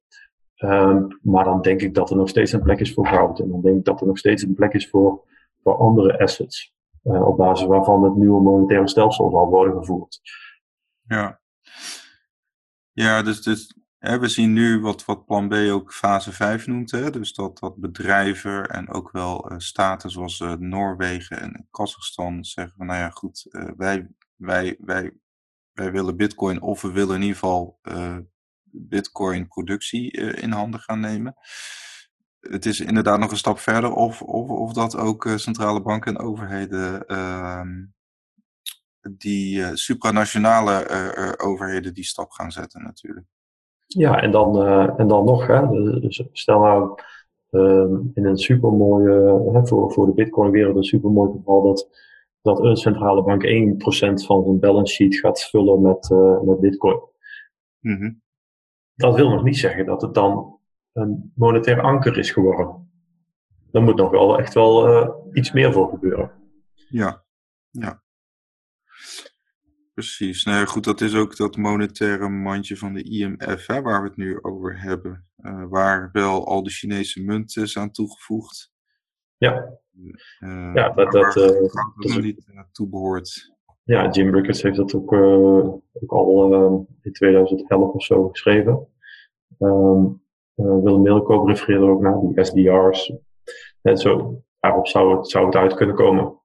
[0.57, 3.39] Um, maar dan denk ik dat er nog steeds een plek is voor goud.
[3.39, 5.27] En dan denk ik dat er nog steeds een plek is voor,
[5.63, 6.73] voor andere assets.
[7.03, 10.21] Uh, op basis waarvan het nieuwe monetaire stelsel zal worden gevoerd.
[11.07, 11.41] Ja,
[12.91, 13.75] ja dus, dus
[14.05, 16.91] we zien nu wat, wat plan B ook fase 5 noemt.
[16.91, 17.09] Hè?
[17.09, 22.77] Dus dat, dat bedrijven en ook wel uh, staten zoals uh, Noorwegen en Kazachstan zeggen
[22.77, 23.47] van nou ja goed,
[23.77, 25.11] wij, wij, wij,
[25.71, 27.79] wij willen Bitcoin of we willen in ieder geval
[28.63, 31.35] Bitcoin productie in handen gaan nemen.
[32.39, 36.21] Het is inderdaad nog een stap verder of, of, of dat ook centrale banken en
[36.21, 37.85] overheden ehm,
[39.17, 43.27] die supranationale overheden die stap gaan zetten natuurlijk.
[43.87, 44.65] Ja, en dan,
[44.97, 45.69] en dan nog, hè,
[45.99, 46.99] dus stel nou
[47.49, 51.89] ehm, in een supermooie, hè, voor, voor de Bitcoin-wereld een supermooi geval dat
[52.45, 56.99] dat een centrale bank 1% van zijn balance sheet gaat vullen met, uh, met bitcoin.
[57.79, 58.11] Mhm.
[58.95, 60.59] Dat wil nog niet zeggen dat het dan
[60.93, 62.89] een monetair anker is geworden.
[63.71, 66.31] Daar moet nog wel echt wel uh, iets meer voor gebeuren.
[66.89, 67.23] Ja,
[67.69, 68.03] ja.
[69.95, 70.43] Precies.
[70.43, 74.17] Nou goed, dat is ook dat monetaire mandje van de IMF, hè, waar we het
[74.17, 75.27] nu over hebben.
[75.37, 78.71] Uh, waar wel al de Chinese munt is aan toegevoegd.
[79.37, 79.79] Ja.
[80.39, 81.47] Uh, ja, dat, dat, uh,
[81.95, 83.53] dat niet naartoe behoort.
[83.83, 88.87] Ja, Jim Ricketts heeft dat ook, uh, ook al in 2011 of zo geschreven.
[89.59, 90.21] Um,
[90.53, 93.13] Willem Middelkoop refereerde ook naar die SDR's.
[93.81, 96.39] En zo, daarop zou het, zou het uit kunnen komen.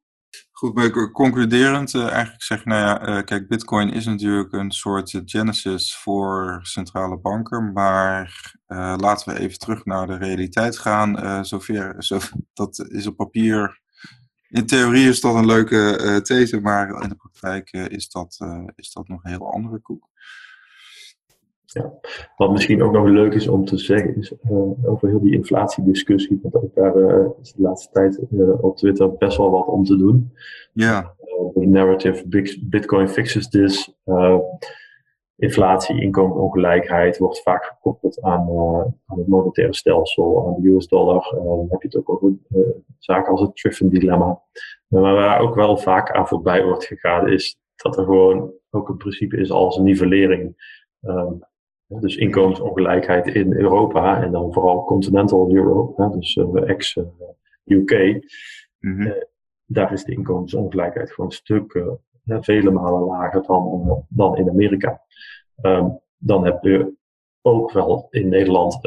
[0.61, 5.23] Goed, maar concluderend uh, eigenlijk zeg nou ja, uh, kijk, bitcoin is natuurlijk een soort
[5.25, 11.45] genesis voor centrale banken, maar uh, laten we even terug naar de realiteit gaan.
[11.45, 12.19] zover, zo,
[12.53, 13.81] dat is op papier,
[14.49, 18.39] in theorie is dat een leuke these, maar in de praktijk is, dat,
[18.75, 20.10] is dat nog een heel andere koek.
[21.73, 21.93] Ja.
[22.37, 26.39] Wat misschien ook nog leuk is om te zeggen, is uh, over heel die inflatiediscussie,
[26.43, 29.85] want ook daar uh, is de laatste tijd uh, op Twitter best wel wat om
[29.85, 30.33] te doen.
[30.73, 31.14] Ja.
[31.55, 32.29] de narrative
[32.61, 33.95] Bitcoin fixes this.
[35.37, 38.49] inflatie, inkomensongelijkheid wordt vaak gekoppeld aan,
[39.07, 41.35] aan het monetaire stelsel, aan de US dollar.
[41.35, 42.33] dan heb je het ook over
[42.99, 44.43] zaken als het Triffin dilemma.
[44.89, 48.97] Maar waar ook wel vaak aan voorbij wordt gegaan, is dat er gewoon ook een
[48.97, 50.55] principe is als een nivellering.
[51.99, 57.91] Dus inkomensongelijkheid in Europa en dan vooral continental Europe, dus uh, ex-UK.
[57.91, 58.20] Uh,
[58.80, 59.24] mm -hmm.
[59.66, 61.84] daar is de inkomensongelijkheid gewoon een stuk,
[62.24, 65.03] vele malen lager dan, dan in Amerika.
[65.62, 66.93] Um, dan heb je
[67.43, 68.84] ook wel in Nederland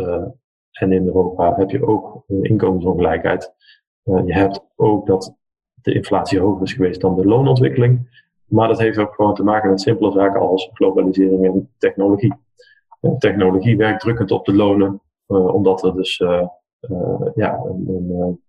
[0.72, 3.54] en in Europa heb je ook inkomensongelijkheid.
[4.04, 5.36] je hebt ook dat
[5.74, 8.22] de inflatie hoger is geweest dan de loonontwikkeling.
[8.46, 12.34] Maar dat heeft ook gewoon te maken met simpele zaken als globalisering en technologie
[13.18, 16.48] technologie werkt drukkend op de lonen, uh, omdat er dus uh,
[17.36, 18.40] ja, een, een,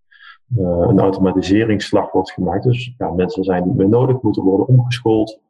[0.89, 2.65] een, automatiseringsslag wordt gemaakt.
[2.65, 5.41] Dus ja, mensen zijn niet meer nodig, moeten worden omgeschoold.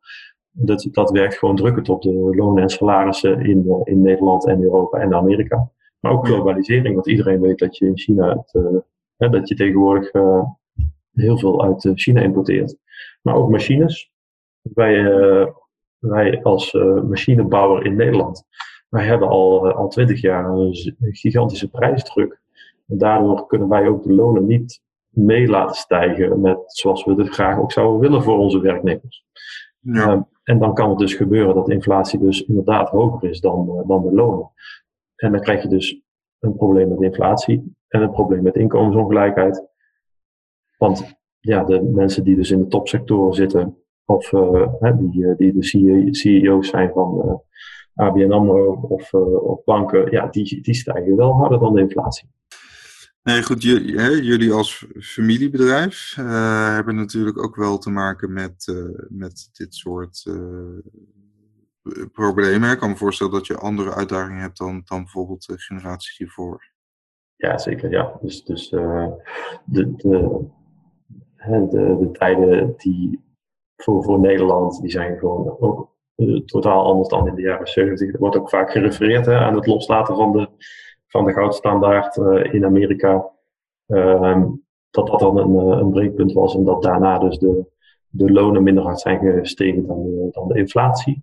[0.51, 4.99] Dat, dat werkt gewoon drukkend op de lonen en salarissen in, in Nederland en Europa
[4.99, 5.71] en Amerika.
[6.01, 8.53] Maar ook globalisering, want iedereen weet dat je in China het,
[9.17, 10.11] hè, dat je tegenwoordig
[11.13, 12.77] heel veel uit China importeert.
[13.23, 14.13] Maar ook machines.
[14.61, 15.03] Wij,
[15.99, 16.73] wij als
[17.09, 18.45] machinebouwer in Nederland
[18.95, 22.41] wij hebben al, eh, al twintig jaar een gigantische prijsdruk.
[22.87, 27.29] En daardoor kunnen wij ook de lonen niet mee laten stijgen met zoals we het
[27.29, 29.25] graag ook zouden willen voor onze werknemers.
[29.79, 30.13] Ja.
[30.13, 33.69] Um, en dan kan het dus gebeuren dat de inflatie dus inderdaad hoger is dan,
[33.69, 34.51] uh, dan de lonen.
[35.17, 36.01] En dan krijg je dus
[36.39, 39.67] een probleem met inflatie en een probleem met inkomensongelijkheid.
[40.79, 44.69] Want ja, de mensen die dus in de topsectoren zitten, of uh,
[44.99, 47.43] die, die de CEO's zijn van
[47.95, 52.29] ABN AMRO of, uh, of banken, ja, die, die stijgen wel harder dan de inflatie.
[53.25, 58.67] Nee, goed, jullie, hè, jullie als familiebedrijf uh, hebben natuurlijk ook wel te maken met,
[58.67, 60.79] uh, met dit soort uh,
[62.13, 62.71] problemen.
[62.71, 66.73] Ik kan me voorstellen dat je andere uitdagingen hebt dan, dan bijvoorbeeld de generaties hiervoor.
[67.37, 67.91] Ja, zeker.
[67.91, 68.19] Ja.
[68.21, 69.23] Dus, dus de,
[69.65, 70.51] de, de,
[71.99, 73.21] de, tijden die
[73.77, 75.94] voor, voor Nederland, die zijn gewoon ook
[76.45, 78.13] totaal anders dan in de jaren 70.
[78.13, 80.49] Er wordt ook vaak gerefereerd hè, aan het loslaten van de
[81.07, 83.31] van de goudstandaard uh, in Amerika.
[83.87, 84.45] Uh,
[84.91, 87.67] dat dat dan een, eh, een breekpunt was en dat daarna dus de,
[88.09, 91.23] de lonen minder hard zijn gestegen dan de, dan de inflatie.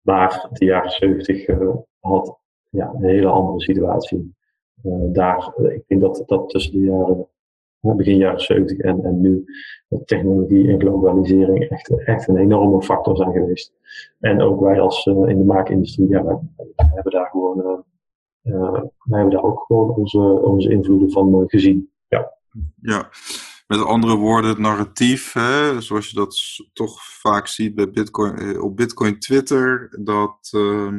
[0.00, 2.38] Maar de jaren 70 uh, eh, had
[2.68, 4.34] ja, een hele andere situatie.
[5.12, 7.28] daar, ik denk dat dat tussen de jaren,
[7.80, 9.44] begin jaren 70 en, en nu,
[10.04, 13.72] technologie en globalisering echt, echt een enorme factor zijn geweest.
[14.18, 16.38] En ook wij als in de maakindustrie, ja, wij,
[16.76, 17.84] hebben daar gewoon
[18.42, 18.72] uh,
[19.04, 21.90] wij hebben daar ook gewoon onze, onze invloeden van gezien.
[22.08, 22.32] Ja.
[22.80, 23.08] ja,
[23.66, 26.36] met andere woorden, het narratief, hè, zoals je dat
[26.72, 30.92] toch vaak ziet bij Bitcoin, eh, op Bitcoin Twitter, dat uh,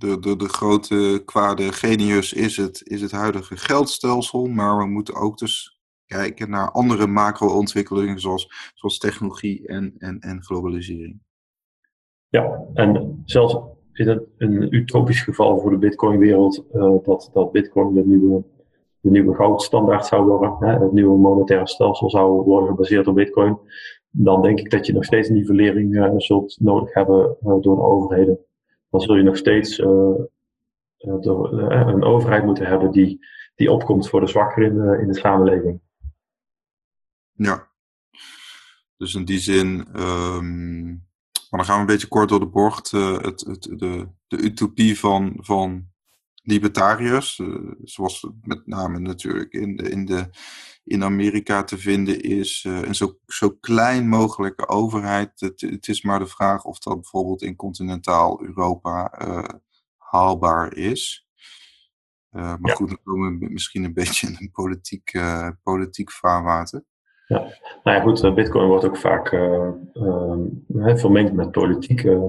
[0.00, 5.14] de, de, de grote kwade genius is het, is het huidige geldstelsel, maar we moeten
[5.14, 11.20] ook dus kijken naar andere macro-ontwikkelingen zoals, zoals technologie en, en, en globalisering.
[12.28, 13.56] Ja, en zelfs
[13.92, 18.44] is het een utopisch geval voor de Bitcoin-wereld uh, dat, dat Bitcoin de nieuwe,
[19.00, 23.58] de nieuwe goudstandaard zou worden, hè, het nieuwe monetaire stelsel zou worden gebaseerd op Bitcoin,
[24.10, 27.82] dan denk ik dat je nog steeds nivellering uh, zult nodig hebben uh, door de
[27.82, 28.38] overheden.
[28.90, 34.26] Dan zul je nog steeds door, een overheid moeten hebben die, die opkomt voor de
[34.26, 35.80] zwakkeren in de, in de samenleving.
[37.32, 37.68] Ja,
[38.96, 39.88] dus in die zin.
[40.00, 41.08] Um
[41.50, 42.92] maar dan gaan we een beetje kort door de bocht.
[42.92, 45.89] Uh, het, het, de, de utopie van, van
[46.50, 50.30] libertariërs, uh, zoals met name natuurlijk in, de, in, de,
[50.84, 55.40] in Amerika te vinden is, uh, een zo, zo klein mogelijke overheid.
[55.40, 59.12] Het, het is maar de vraag of dat bijvoorbeeld in continentaal Europa
[59.96, 61.26] haalbaar is.
[62.30, 62.74] maar ja.
[62.74, 65.20] goed, dan komen we misschien een beetje in een politiek,
[65.62, 66.84] politiek vaarwater.
[67.30, 67.38] Ja,
[67.82, 72.22] nou ja, goed, eh, Bitcoin wordt ook vaak uh, uh, vermengd met politiek uh,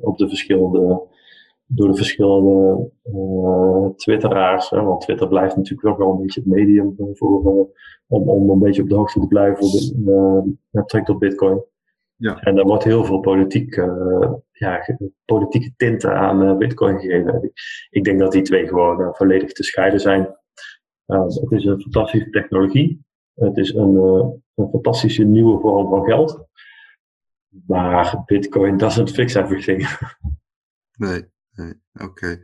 [0.00, 1.02] op de verschillende,
[1.66, 2.90] door de verschillende
[3.96, 4.70] Twitteraars.
[4.70, 7.68] want Twitter blijft natuurlijk ook wel een beetje het medium voor,
[8.06, 9.66] om, om een beetje op de hoogte te blijven
[10.70, 11.64] met trekt op Bitcoin.
[12.16, 12.40] Ja.
[12.40, 13.74] En daar wordt heel veel politiek,
[14.52, 17.52] ja, politieke tinten aan Bitcoin gegeven.
[17.90, 20.36] Ik, denk dat die twee gewoon volledig te scheiden zijn.
[21.06, 23.04] het is een fantastische technologie.
[23.34, 26.46] Het is een, uh, een fantastische nieuwe vorm van geld.
[27.66, 29.86] Maar Bitcoin doesn't fix everything.
[30.96, 32.40] Nee, nee oké.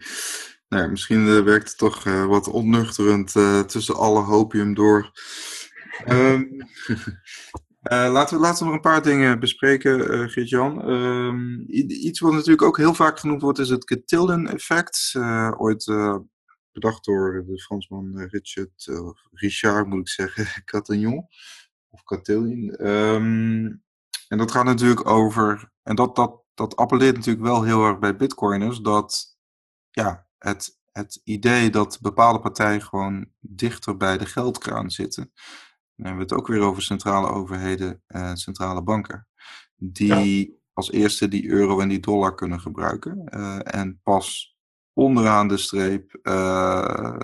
[0.69, 3.33] Nou, misschien uh, werkt het toch uh, wat onnuchterend
[3.71, 5.11] tussen alle hopium door.
[6.09, 6.69] Um,
[7.83, 10.91] laten, we, laten we nog een paar dingen bespreken, Geert-Jan.
[10.91, 15.13] Um, iets wat natuurlijk ook heel vaak genoemd wordt, is het Cotillon-effect.
[15.57, 15.85] ooit
[16.73, 21.27] bedacht door de Fransman eh, Richard, of Richard moet ik zeggen, Catagnon.
[21.91, 22.87] Of Catillon.
[22.87, 23.83] Um,
[24.29, 28.17] en dat gaat natuurlijk over, en dat, dat, dat appelleert natuurlijk wel heel erg bij
[28.17, 29.37] bitcoiners, dat
[29.91, 35.33] ja, het, het idee dat bepaalde partijen gewoon dichter bij de geldkraan zitten.
[35.95, 39.29] Dan hebben we het ook weer over centrale overheden en centrale banken.
[39.77, 43.25] Die als eerste die euro en die dollar kunnen gebruiken.
[43.35, 44.57] Uh, en pas
[45.01, 47.19] onderaan de streep uh,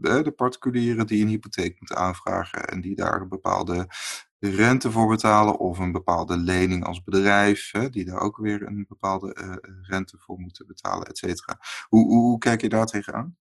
[0.00, 3.86] de particulieren die een hypotheek moeten aanvragen en die daar een bepaalde
[4.38, 9.36] rente voor betalen of een bepaalde lening als bedrijf, die daar ook weer een bepaalde
[9.40, 11.58] uh, rente voor moeten betalen, et cetera.
[11.88, 13.36] Hoe, hoe, kijk je daar tegenaan?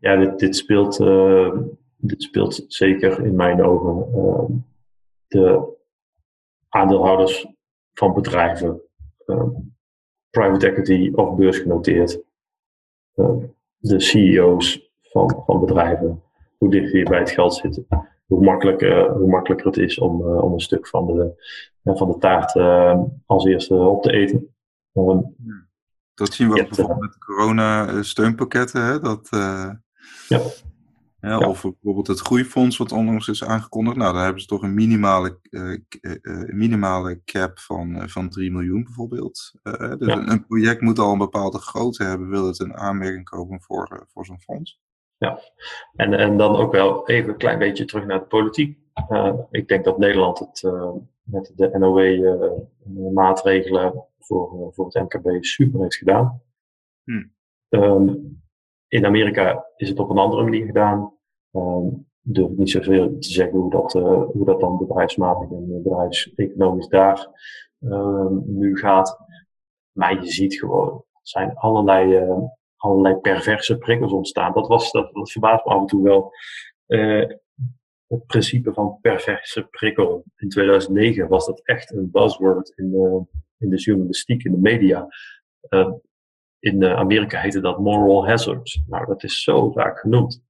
[0.00, 1.58] Ja, dit, speelt, uh,
[1.96, 4.66] dit speelt zeker in mijn ogen.
[5.26, 5.76] De
[6.68, 7.46] aandeelhouders
[7.92, 8.82] van bedrijven
[10.30, 12.26] private equity of beursgenoteerd.
[13.18, 13.30] Uh,
[13.78, 16.22] de CEO's van, van bedrijven,
[16.58, 17.82] hoe dichter je bij het geld zit,
[18.26, 21.32] hoe makkelijker, hoe makkelijker het is om, uh, om een stuk van de,
[21.84, 22.54] van de taart
[23.26, 24.54] als eerste op te eten.
[26.14, 28.84] dat zien we ook bijvoorbeeld met de corona-steunpakketten.
[28.84, 29.00] Hè?
[29.00, 29.28] Dat,
[30.28, 30.40] ja.
[31.20, 33.96] Ja, Of bijvoorbeeld het groeifonds wat onlangs is aangekondigd.
[33.96, 35.78] Nou, daar hebben ze toch een minimale, uh,
[36.46, 39.52] minimale cap van, van 3 miljoen bijvoorbeeld.
[39.98, 44.06] dus een, project moet al een bepaalde grootte hebben, wil het een aanmerking komen voor,
[44.12, 44.80] voor zo'n fonds.
[45.16, 45.40] Ja,
[45.94, 48.78] en, en dan ook wel even een klein beetje terug naar de politiek.
[49.50, 50.62] ik denk dat Nederland het
[51.22, 56.42] met de NOW-maatregelen voor, voor het MKB super heeft gedaan.
[57.04, 57.24] Hm.
[57.68, 58.42] Um,
[58.88, 61.12] in Amerika is het op een andere manier gedaan.
[61.52, 66.88] Um, durf niet zoveel te zeggen hoe dat, uh, hoe dat dan bedrijfsmatig en bedrijfseconomisch
[66.88, 67.28] daar
[67.80, 69.18] um, nu gaat.
[69.92, 72.38] Maar je ziet gewoon, er zijn allerlei, uh,
[72.76, 74.52] allerlei perverse prikkels ontstaan.
[74.52, 76.32] Dat, was, dat, dat verbaast me af en toe wel.
[78.06, 83.24] Het principe van perverse prikkel in 2009 was dat echt een buzzword in de,
[83.58, 85.06] in de journalistiek, in de media.
[85.68, 85.92] Uh,
[86.58, 88.82] in Amerika heette dat moral hazard.
[88.86, 90.46] Nou, dat is zo vaak genoemd.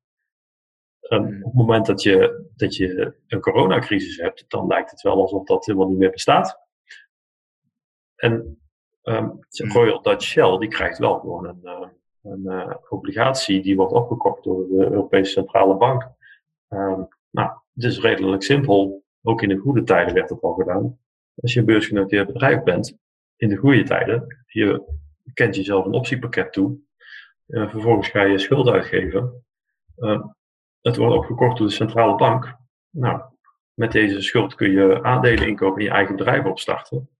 [1.10, 5.20] Um, op het moment dat je, dat je een coronacrisis hebt, dan lijkt het wel
[5.20, 6.60] alsof dat helemaal niet meer bestaat.
[8.14, 8.58] En
[9.02, 11.88] um, Royal Dutch Shell, die krijgt wel gewoon een, uh,
[12.22, 16.02] een uh, obligatie die wordt opgekocht door de Europese Centrale Bank.
[16.68, 19.04] Um, nou, het is redelijk simpel.
[19.22, 20.98] Ook in de goede tijden werd het al gedaan.
[21.34, 22.98] Als je een beursgenoteerd bedrijf bent,
[23.36, 24.82] in de goede tijden, je
[25.38, 26.78] kent jezelf een optiepakket toe.
[27.46, 29.44] Uh, vervolgens ga je schuld uitgeven.
[29.96, 30.24] Uh,
[30.80, 32.56] het wordt opgekocht door de centrale bank.
[32.90, 33.22] Nou,
[33.74, 37.10] met deze schuld kun je aandelen inkopen en je eigen bedrijf opstarten.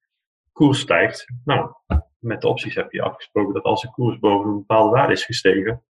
[0.53, 1.27] Koers stijgt.
[1.45, 1.73] Nou,
[2.19, 5.25] met de opties heb je afgesproken dat als de koers boven een bepaalde waarde is
[5.25, 5.85] gestegen,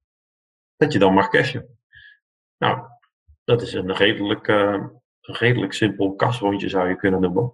[0.76, 1.80] dat je dan mag cashen.
[2.58, 2.88] Nou,
[3.44, 7.54] dat is een redelijk, een redelijk simpel kasrondje zou je kunnen noemen.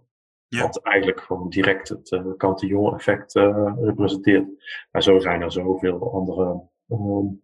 [0.59, 4.47] Wat eigenlijk gewoon direct het uh, cantillon effect uh, representeert.
[4.91, 7.43] Maar zo zijn er zoveel andere, um,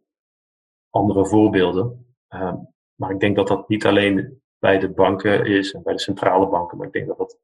[0.90, 2.16] andere voorbeelden.
[2.30, 6.00] Um, maar ik denk dat dat niet alleen bij de banken is en bij de
[6.00, 7.38] centrale banken, maar ik denk dat dat,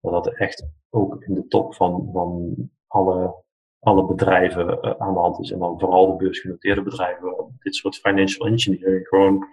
[0.00, 2.54] dat, echt ook in de top van, van
[2.86, 3.34] alle,
[3.78, 5.50] alle bedrijven uh, aan de hand is.
[5.50, 9.46] En dan vooral de beursgenoteerde bedrijven, dit soort financial engineering gewoon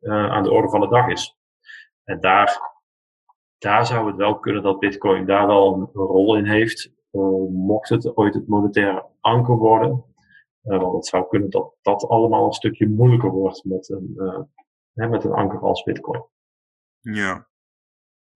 [0.00, 1.38] aan de orde van de dag is.
[2.04, 2.73] En daar,
[3.64, 6.92] daar zou het wel kunnen dat Bitcoin daar wel een rol in heeft.
[7.12, 10.04] Uh, mocht het ooit het monetaire anker worden.
[10.64, 14.14] Uh, want het zou kunnen dat dat allemaal een stukje moeilijker wordt met een,
[14.94, 16.24] hè, met een anker als Bitcoin.
[17.00, 17.48] Ja,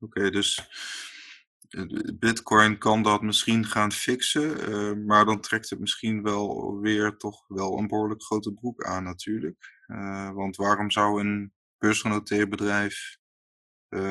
[0.01, 0.69] oké, dus
[2.19, 7.79] Bitcoin kan dat misschien gaan fixen, maar dan trekt het misschien wel weer toch wel
[7.79, 9.85] een behoorlijk grote broek aan natuurlijk.
[10.35, 13.19] Want waarom zou een beursgenoteerd bedrijf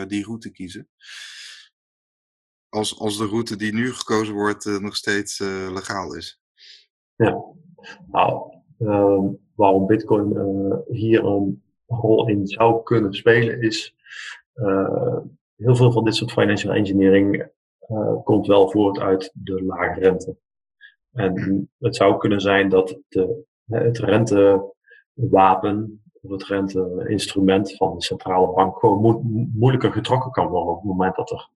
[0.08, 0.90] die route kiezen?
[2.70, 5.40] Als, als de route die nu gekozen wordt nog steeds
[5.74, 6.42] legaal is.
[7.16, 7.44] Ja,
[8.12, 10.36] nou, ehm, waarom Bitcoin
[10.88, 13.96] hier een rol in zou kunnen spelen, is
[15.56, 17.50] heel veel van dit soort financial engineering
[18.24, 20.38] komt wel voort uit de lage rente.
[21.12, 28.54] En het zou kunnen zijn dat de, het rentewapen of het renteinstrument van de centrale
[28.54, 29.22] bank gewoon mo
[29.54, 31.50] moeilijker getrokken kan worden op het moment dat er,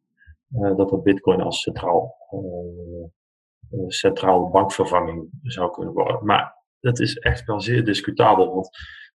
[0.55, 2.15] uh, dat er bitcoin als centraal,
[3.88, 6.26] centrale bankvervanging zou kunnen worden.
[6.26, 8.67] Maar dat is echt wel zeer discutabel, want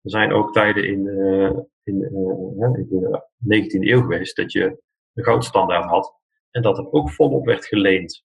[0.01, 1.51] er zijn ook tijden in, uh,
[1.83, 4.81] in, uh, de 19e eeuw geweest dat je
[5.13, 6.13] een goudstandaard had
[6.51, 8.23] en dat er ook volop werd geleend.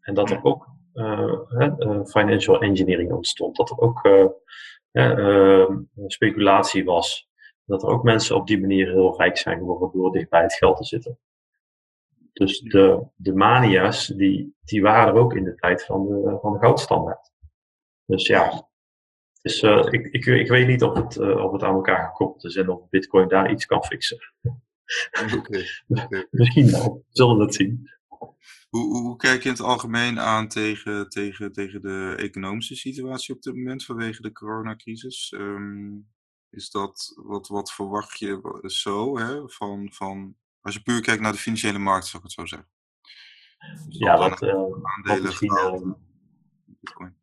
[0.00, 3.56] En dat er ook uh, financial engineering ontstond.
[3.56, 4.08] Dat er ook
[6.06, 7.28] speculatie was.
[7.64, 10.54] Dat er ook mensen op die manier heel rijk zijn geworden door dicht bij het
[10.54, 11.18] geld te zitten.
[12.32, 16.52] Dus de, de mania's, die, die waren er ook in de tijd van de, van
[16.52, 17.32] de goudstandaard.
[18.04, 18.68] Dus ja,
[19.42, 22.44] dus uh, ik, ik, ik, weet niet of het, uh, of het aan elkaar gekoppeld
[22.44, 24.18] is en of Bitcoin daar iets kan fixen.
[25.36, 25.64] Okay.
[26.30, 27.90] Misschien wel, zullen we het zien.
[28.68, 33.42] Hoe, hoe, kijk je in het algemeen aan tegen, tegen, tegen de economische situatie op
[33.42, 35.32] dit moment vanwege de coronacrisis?
[35.36, 36.08] Um,
[36.50, 41.32] is dat, wat, wat verwacht je zo, hè, van, van, als je puur kijkt naar
[41.32, 42.68] de financiële markt, zou ik het zo zeggen?
[43.86, 45.96] Dus ja, dat, uh, aandelen, misschien,
[46.64, 47.16] Bitcoin.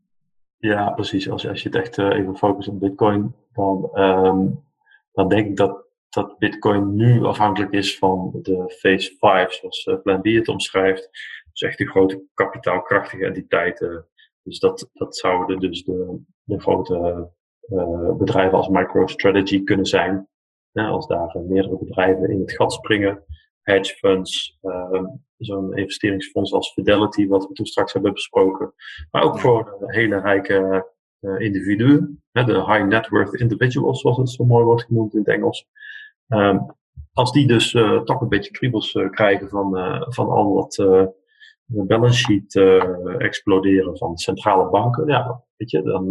[0.58, 1.30] Ja, precies.
[1.30, 4.64] Als, als je het echt uh, even focust op Bitcoin, dan, um,
[5.12, 5.84] dan denk ik dat,
[6.16, 11.09] dat Bitcoin nu afhankelijk is van de Phase 5, zoals uh, Plan B het omschrijft.
[11.51, 14.07] Dus echt de grote kapitaalkrachtige entiteiten.
[14.43, 17.30] Dus dat, dat zouden dus de, de grote
[17.70, 20.28] uh, bedrijven als MicroStrategy kunnen zijn.
[20.72, 23.24] Ja, als daar meerdere bedrijven in het gat springen.
[23.61, 24.59] Hedge funds,
[25.38, 28.74] zo'n investeringsfonds als Fidelity, wat we toen straks hebben besproken.
[29.11, 30.88] Maar ook voor hele rijke
[31.38, 35.68] individuen, de high net worth individuals, zoals het zo mooi wordt genoemd in het Engels.
[36.28, 36.76] Um,
[37.13, 39.69] als die dus uh, toch een beetje kriebels uh, krijgen van,
[40.13, 40.78] van al dat
[41.65, 42.55] balance sheet
[43.17, 46.07] exploderen van centrale banken, ja, weet je, dan,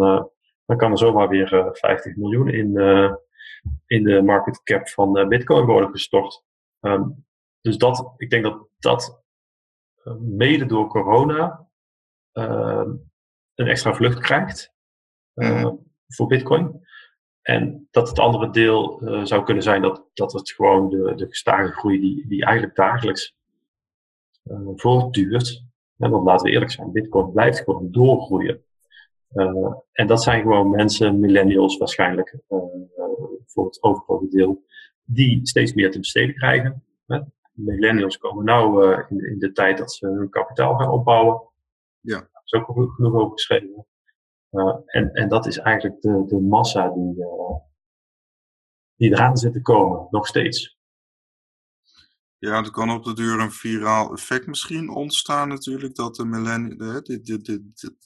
[0.66, 2.78] dan kan er zomaar weer 50 miljoen in,
[3.86, 6.44] in de market cap van Bitcoin worden gestort.
[6.80, 7.24] Um,
[7.60, 9.24] dus dat, ik denk dat dat
[10.18, 11.68] mede door corona
[12.32, 12.86] uh,
[13.54, 14.72] een extra vlucht krijgt.
[15.34, 15.72] Uh,
[16.06, 16.80] voor Bitcoin.
[17.44, 21.26] En dat het andere deel uh, zou kunnen zijn dat, dat het gewoon de, de
[21.26, 23.36] gestage groei die, die eigenlijk dagelijks
[24.44, 25.64] uh, voortduurt.
[25.98, 28.64] En want laten we eerlijk zijn, Bitcoin blijft gewoon doorgroeien.
[29.32, 32.38] Uh, en dat zijn gewoon mensen, millennials waarschijnlijk,
[33.46, 34.64] voor het overgrote deel,
[35.04, 36.82] die steeds meer te besteden krijgen.
[37.06, 37.20] Hè?
[37.52, 41.42] Millennials komen nou in, de, in de tijd dat ze hun kapitaal gaan opbouwen.
[42.00, 42.18] Ja.
[42.18, 43.86] Daar is ook genoeg over geschreven.
[44.54, 47.56] Uh, en, en dat is eigenlijk de, de massa die, uh,
[48.96, 50.78] die eraan zit te komen, nog steeds.
[52.38, 56.78] Ja, er kan op de duur een viraal effect misschien ontstaan natuurlijk, dat de millennials,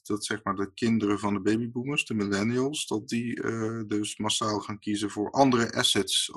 [0.02, 4.58] dat zeg maar de kinderen van de babyboomers, de millennials, dat die uh, dus massaal
[4.58, 6.32] gaan kiezen voor andere assets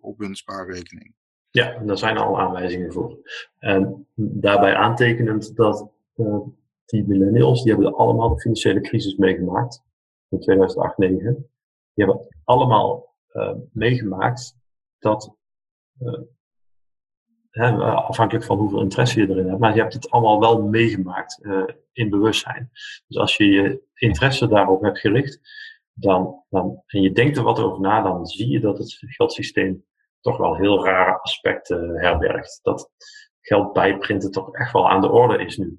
[0.00, 1.14] op hun spaarrekening.
[1.50, 3.18] Ja, daar zijn al aanwijzingen voor.
[3.58, 5.90] En daarbij aantekenend dat
[6.90, 9.82] die millennials, die hebben allemaal de financiële crisis meegemaakt.
[10.28, 11.50] In 2008, 2009.
[11.94, 14.56] Die hebben allemaal uh, meegemaakt
[14.98, 15.36] dat,
[17.50, 21.38] hè, afhankelijk van hoeveel interesse je erin hebt, maar je hebt het allemaal wel meegemaakt
[21.42, 22.70] uh, in bewustzijn.
[23.06, 25.40] Dus als je je interesse daarop hebt gericht,
[25.92, 29.84] dan, dan, en je denkt er wat over na, dan zie je dat het geldsysteem
[30.20, 32.60] toch wel heel rare aspecten herbergt.
[32.62, 32.90] Dat
[33.40, 35.78] geld bijprinten toch echt wel aan de orde is nu.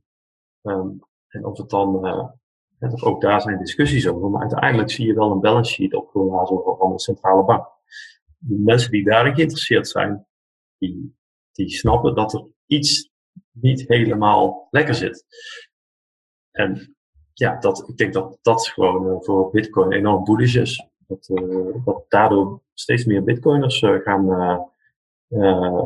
[0.62, 5.14] Um, en of het dan, uh, ook daar zijn discussies over, maar uiteindelijk zie je
[5.14, 7.68] wel een balance sheet opgeblazen van de centrale bank.
[8.38, 10.28] De mensen die daarin geïnteresseerd zijn,
[10.78, 11.18] die,
[11.52, 13.12] die snappen dat er iets
[13.52, 15.26] niet helemaal lekker zit.
[16.52, 16.96] En
[17.34, 20.88] ja, dat, ik denk dat dat gewoon uh, voor Bitcoin enorm bullish is.
[20.98, 24.28] Dat, uh, dat daardoor steeds meer Bitcoiners gaan,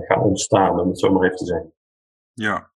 [0.07, 1.73] gaan ontstaan, om het zo maar even te zeggen.
[2.33, 2.72] Ja,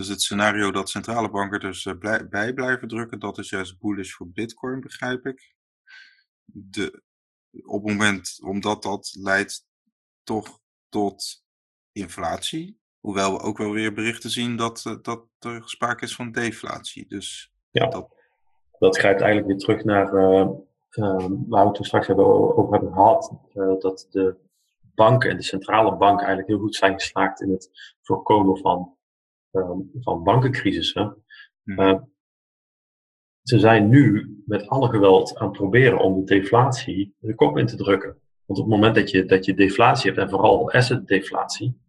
[0.00, 4.12] dus het scenario dat centrale banken dus blij, bij blijven drukken, dat is juist bullish
[4.12, 5.54] voor Bitcoin, begrijp ik.
[6.44, 7.02] De,
[7.64, 9.66] op het moment, omdat dat leidt
[10.22, 11.44] toch tot
[11.92, 12.80] inflatie.
[13.00, 17.08] Hoewel we ook wel weer berichten zien dat, dat er sprake is van deflatie.
[17.08, 18.14] Dus ja, dat,
[18.78, 20.48] dat grijpt eigenlijk weer terug naar uh,
[20.90, 23.32] uh, waar we het toen straks hebben, over hebben gehad.
[23.54, 24.36] Uh, dat de
[24.94, 27.70] banken en de centrale banken eigenlijk heel goed zijn geslaagd in het
[28.02, 28.98] voorkomen van
[30.00, 31.24] van bankencrisissen.
[31.64, 32.00] Uh,
[33.42, 37.66] ze zijn nu met alle geweld aan het proberen om de deflatie de kop in
[37.66, 38.20] te drukken.
[38.44, 41.80] Want op het moment dat je, dat je deflatie hebt, en vooral asset deflatie,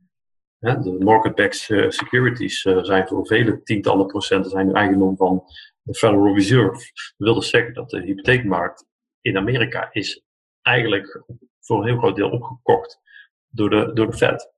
[0.59, 5.43] hè, de market-backed uh, securities uh, zijn voor vele tientallen procenten zijn nu eigendom van
[5.81, 6.91] de Federal Reserve.
[6.93, 8.85] Dat wil dus zeggen dat de hypotheekmarkt
[9.21, 10.23] in Amerika is
[10.61, 11.23] eigenlijk
[11.59, 12.99] voor een heel groot deel opgekocht
[13.47, 14.53] door de, door de Fed.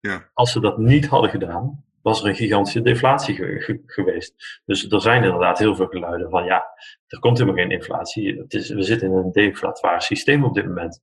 [0.00, 0.30] Ja.
[0.32, 4.60] Als ze dat niet hadden gedaan, was er een gigantische deflatie geweest.
[4.64, 6.64] Dus er zijn inderdaad heel veel geluiden van ja,
[7.06, 8.38] er komt helemaal geen inflatie.
[8.38, 11.00] Het is, we zitten in een deflatoir systeem op dit moment.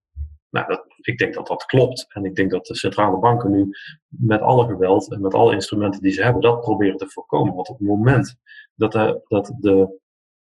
[0.49, 2.05] Nou, dat, ik denk dat dat klopt.
[2.13, 3.69] En ik denk dat de centrale banken nu
[4.07, 7.55] met alle geweld en met alle instrumenten die ze hebben, dat proberen te voorkomen.
[7.55, 8.35] Want op het moment
[8.75, 9.99] dat de, dat de,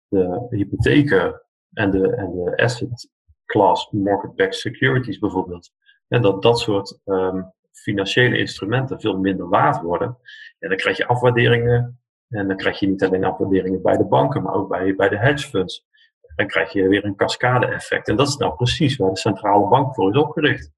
[0.08, 1.42] de hypotheken
[1.72, 3.10] en de, en de asset
[3.44, 5.70] class market-backed securities bijvoorbeeld,
[6.08, 10.18] en dat dat soort um, financiële instrumenten veel minder waard worden,
[10.58, 12.00] en dan krijg je afwaarderingen.
[12.28, 15.18] En dan krijg je niet alleen afwaarderingen bij de banken, maar ook bij, bij de
[15.18, 15.86] hedge funds.
[16.34, 18.08] Dan krijg je weer een cascade-effect.
[18.08, 20.70] En dat is nou precies waar de centrale bank voor is opgericht.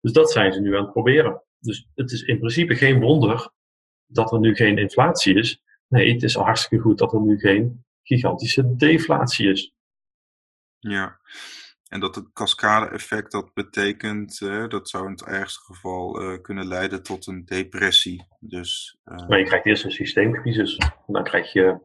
[0.00, 1.42] Dus dat zijn ze nu aan het proberen.
[1.58, 3.50] Dus het is in principe geen wonder
[4.06, 5.62] dat er nu geen inflatie is.
[5.88, 9.74] Nee, het is hartstikke goed dat er nu geen gigantische deflatie is.
[10.78, 11.20] Ja,
[11.94, 16.66] en dat het cascade-effect dat betekent, uh, dat zou in het ergste geval uh, kunnen
[16.66, 18.26] leiden tot een depressie.
[18.40, 19.28] Dus, uh...
[19.28, 20.78] Maar je krijgt eerst een systeemcrisis.
[21.06, 21.78] Dan krijg, je,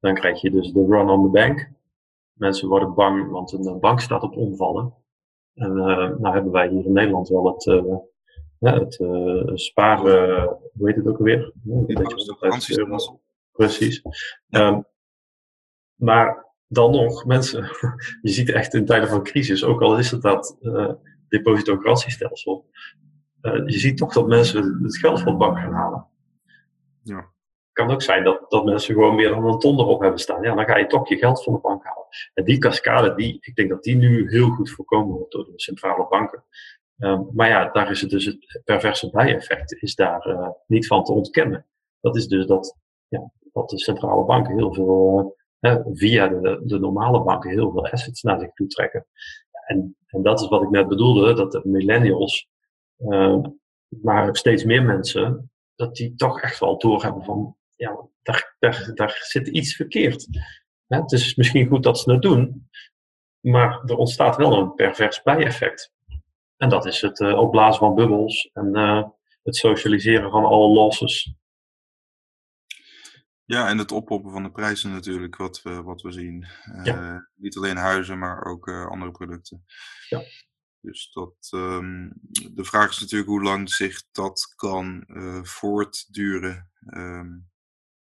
[0.00, 1.68] dan krijg je dus de run on the bank.
[2.32, 4.94] Mensen worden bang, want een bank staat op omvallen.
[5.54, 7.64] En nou hebben wij hier in Nederland wel het,
[8.58, 9.00] het
[9.60, 11.52] sparen, hoe heet het ook alweer?
[11.64, 11.82] Ja,
[13.52, 14.02] Precies.
[14.50, 14.84] Um,
[15.94, 17.62] maar dan nog, mensen,
[18.22, 20.92] je ziet echt in tijden van crisis, ook al is het dat uh,
[21.28, 22.70] depositogarantiestelsel,
[23.42, 26.06] uh, je ziet toch dat mensen het geld van de bank gaan halen.
[27.02, 27.16] Ja.
[27.16, 30.42] Het kan ook zijn dat, dat mensen gewoon meer dan een ton erop hebben staan.
[30.42, 32.06] Ja, dan ga je toch je geld van de bank halen.
[32.34, 35.52] En die cascade, die, ik denk dat die nu heel goed voorkomen wordt door de
[35.60, 36.44] centrale banken.
[36.98, 41.04] Um, maar ja, daar is het dus het perverse bijeffect is daar uh, niet van
[41.04, 41.66] te ontkennen.
[42.00, 42.76] Dat is dus dat,
[43.08, 45.38] ja, dat de centrale banken heel veel
[45.92, 49.06] via de, de normale banken heel veel assets naar zich toe trekken.
[49.66, 52.48] En, en dat is wat ik net bedoelde, dat de millennials,
[52.98, 53.38] uh,
[53.88, 59.18] maar steeds meer mensen, dat die toch echt wel doorhebben van, ja, daar, daar, daar
[59.22, 60.26] zit iets verkeerd.
[60.86, 62.68] Hè, het is misschien goed dat ze het doen,
[63.40, 65.92] maar er ontstaat wel een pervers bijeffect.
[66.56, 69.02] En dat is het uh, opblazen van bubbels en uh,
[69.42, 71.34] het socialiseren van alle losses.
[73.50, 76.46] Ja, en het oppoppen van de prijzen natuurlijk, wat we, wat we zien.
[76.72, 77.28] Uh, ja.
[77.34, 79.64] Niet alleen huizen, maar ook andere producten.
[80.08, 80.22] Ja.
[80.80, 82.12] Dus dat, um,
[82.54, 85.04] de vraag is natuurlijk hoe lang zich dat kan
[85.42, 86.70] voortduren.
[86.94, 87.50] Um,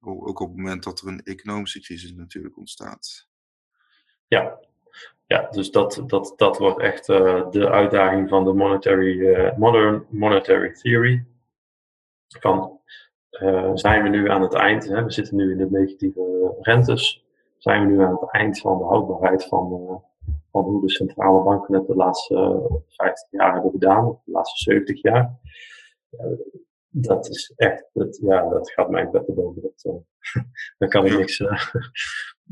[0.00, 3.28] ook op het moment dat er een economische crisis natuurlijk ontstaat.
[4.26, 4.58] Ja,
[5.26, 11.26] ja dus dat, dat, dat wordt echt de uitdaging van de monetary, modern monetary theory.
[12.28, 12.80] Van,
[13.30, 17.24] uh, zijn we nu aan het eind, hè, we zitten nu in de negatieve rentes,
[17.58, 19.68] zijn we nu aan het eind van de houdbaarheid van,
[20.50, 24.70] van hoe de centrale banken het de laatste 50 jaar hebben gedaan, of de laatste
[24.70, 25.38] 70 jaar
[26.90, 29.62] dat is echt, dat, ja, dat gaat mijn bed boven.
[29.62, 30.02] Dat,
[30.78, 31.40] daar kan ik niks.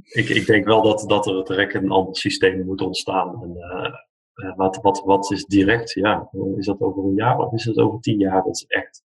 [0.04, 3.42] Ik, ik denk wel dat, dat er direct een ander systeem moet ontstaan.
[3.42, 5.92] En, uh, wat, wat, wat is direct?
[5.92, 8.42] Ja, is dat over een jaar of is dat over tien jaar?
[8.42, 9.02] Dat is echt,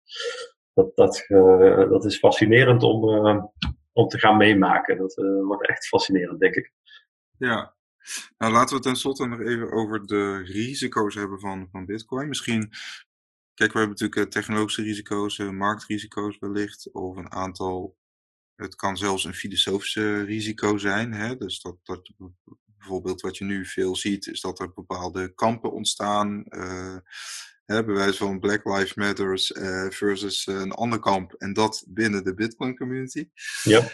[0.74, 1.24] dat, dat,
[1.88, 3.04] dat is fascinerend om,
[3.92, 4.98] om te gaan meemaken.
[4.98, 5.14] Dat
[5.44, 6.72] wordt echt fascinerend, denk ik.
[7.38, 7.74] Ja,
[8.38, 12.28] nou, laten we tenslotte nog even over de risico's hebben van, van Bitcoin.
[12.28, 12.70] Misschien
[13.54, 17.96] Kijk, we hebben natuurlijk eh, technologische risico's, eh, marktrisico's wellicht, of een aantal.
[18.56, 21.12] Het kan zelfs een filosofische risico zijn.
[21.12, 21.36] Hè?
[21.36, 22.12] Dus dat, dat
[22.64, 26.44] bijvoorbeeld wat je nu veel ziet, is dat er bepaalde kampen ontstaan.
[26.48, 26.96] Uh,
[27.64, 31.32] hè, bij wijze van Black Lives Matters uh, versus een ander kamp.
[31.32, 33.28] En dat binnen de Bitcoin community.
[33.62, 33.88] Ja.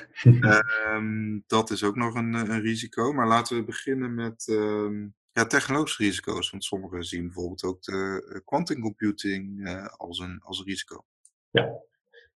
[0.95, 3.13] um, dat is ook nog een, een, risico.
[3.13, 4.47] Maar laten we beginnen met.
[4.51, 6.51] Um, ja, technologische risico's.
[6.51, 11.05] Want sommigen zien bijvoorbeeld ook de eh, quantum computing uh, als, een, als een risico.
[11.51, 11.71] Ja,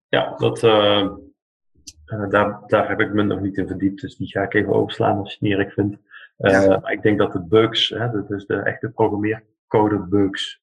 [0.08, 0.60] ja dat,
[2.30, 4.00] daar, daar heb ik me nog niet in verdiept.
[4.00, 5.96] Dus die ga ik even overslaan als je het niet erg vindt.
[6.36, 6.78] Ja.
[6.78, 10.61] Maar ik denk dat de bugs, hè, dus de echte programmeercode bugs,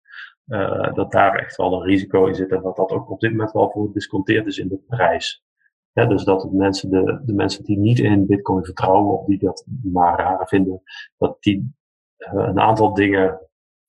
[0.93, 2.51] dat daar echt wel een risico in zit.
[2.51, 5.43] En dat dat ook op dit moment wel voor gedisconteerd is in de prijs.
[5.91, 9.39] Ja, dus dat de mensen, de, de mensen die niet in Bitcoin vertrouwen of die
[9.39, 10.81] dat maar raar vinden,
[11.17, 11.75] dat die
[12.17, 13.41] eh, een aantal dingen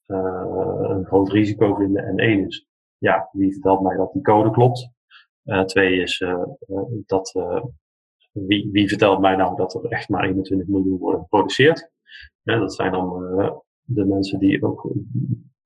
[0.07, 2.05] eh, een groot risico vinden.
[2.05, 2.67] En één is,
[2.99, 4.91] ja, wie vertelt mij dat die code klopt?
[5.65, 6.25] Twee is
[7.07, 7.33] dat
[8.33, 11.91] wie, wie vertelt mij nou dat er echt maar 21 miljoen worden geproduceerd?
[12.43, 13.09] Ja, dat zijn dan
[13.83, 14.93] de mensen die ook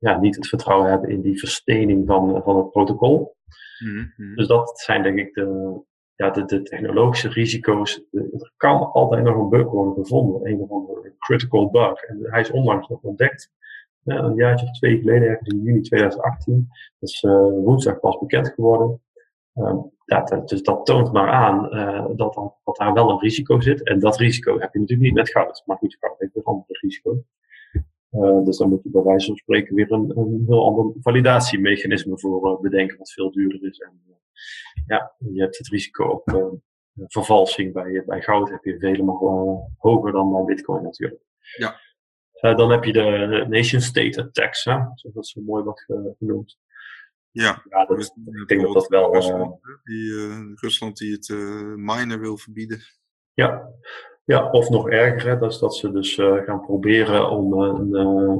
[0.04, 3.36] ja, niet het vertrouwen hebben in die verstening van, van het protocol.
[3.84, 4.34] Mm -hmm.
[4.34, 5.80] Dus dat zijn denk ik de,
[6.14, 8.04] ja, de, de technologische risico's.
[8.12, 12.02] er kan altijd nog een bug worden gevonden, een of andere critical bug.
[12.02, 13.50] En hij is onlangs nog ontdekt.
[14.04, 16.68] een jaartje of twee geleden, ergens in juni 2018.
[16.98, 19.00] Dat is uh, woensdag pas bekend geworden.
[19.54, 22.34] Um, ja, dat, dus dat toont maar aan uh, dat,
[22.64, 23.82] dat daar wel een risico zit.
[23.82, 25.62] En dat risico heb je natuurlijk niet met goud.
[25.66, 27.24] Maar goed, goud heeft een ander risico.
[28.14, 32.18] Uh, dus dan moet je bij wijze van spreken weer een, een heel ander validatiemechanisme
[32.18, 33.78] voor bedenken, wat veel duurder is.
[33.78, 34.02] En,
[34.86, 36.60] ja, je hebt het risico op
[36.94, 37.72] vervalsing.
[37.72, 41.22] Bij, bij goud heb je vele malen hoger dan bij bitcoin natuurlijk.
[41.56, 41.80] Ja.
[42.54, 44.72] Dan heb je de nation-state attacks, hè?
[44.72, 45.86] zoals dat zo mooi wordt
[46.18, 46.58] genoemd.
[47.30, 49.12] Ja, ja dat, ik denk dat dat wel...
[49.12, 50.12] Rusland, die,
[50.54, 51.28] Rusland die het
[51.76, 52.80] miner wil verbieden.
[53.32, 53.68] Ja,
[54.24, 58.38] ja, of nog erger, dat is dat ze dus uh, gaan proberen om een uh,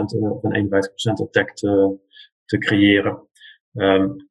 [0.00, 1.96] 50% of een 51% attack te,
[2.44, 3.28] te creëren.
[3.72, 4.28] Um,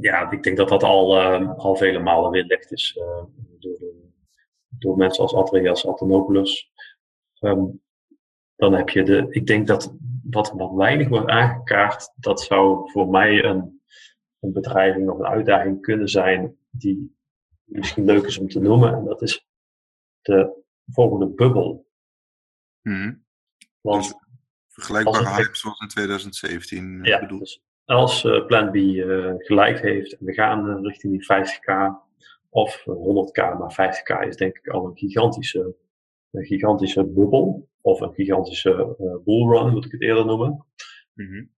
[0.00, 1.20] ja, ik denk dat dat al,
[1.56, 2.98] al vele malen weerlegd is
[3.58, 3.78] door,
[4.68, 6.70] door mensen als Andreas Antonopoulos.
[7.40, 7.80] Um,
[8.60, 9.96] dan heb je de, ik denk dat
[10.30, 13.80] wat, wat weinig wordt aangekaart, dat zou voor mij een,
[14.40, 17.16] een bedreiging of een uitdaging kunnen zijn die
[17.64, 18.94] misschien leuk is om te noemen.
[18.94, 19.48] En dat is
[20.22, 21.88] de volgende bubbel.
[22.82, 23.24] Mm.
[23.80, 24.14] Want, dus
[24.68, 27.40] vergelijkbare hype zoals in 2017 ja, bedoeld.
[27.40, 31.72] Dus als uh, Plan B uh, gelijk heeft en we gaan richting die 50k
[32.48, 35.76] of 100k, maar 50k is denk ik al een gigantische,
[36.30, 40.66] een gigantische bubbel of een gigantische bullrun, moet ik het eerder noemen.
[41.14, 41.50] Mm -hmm.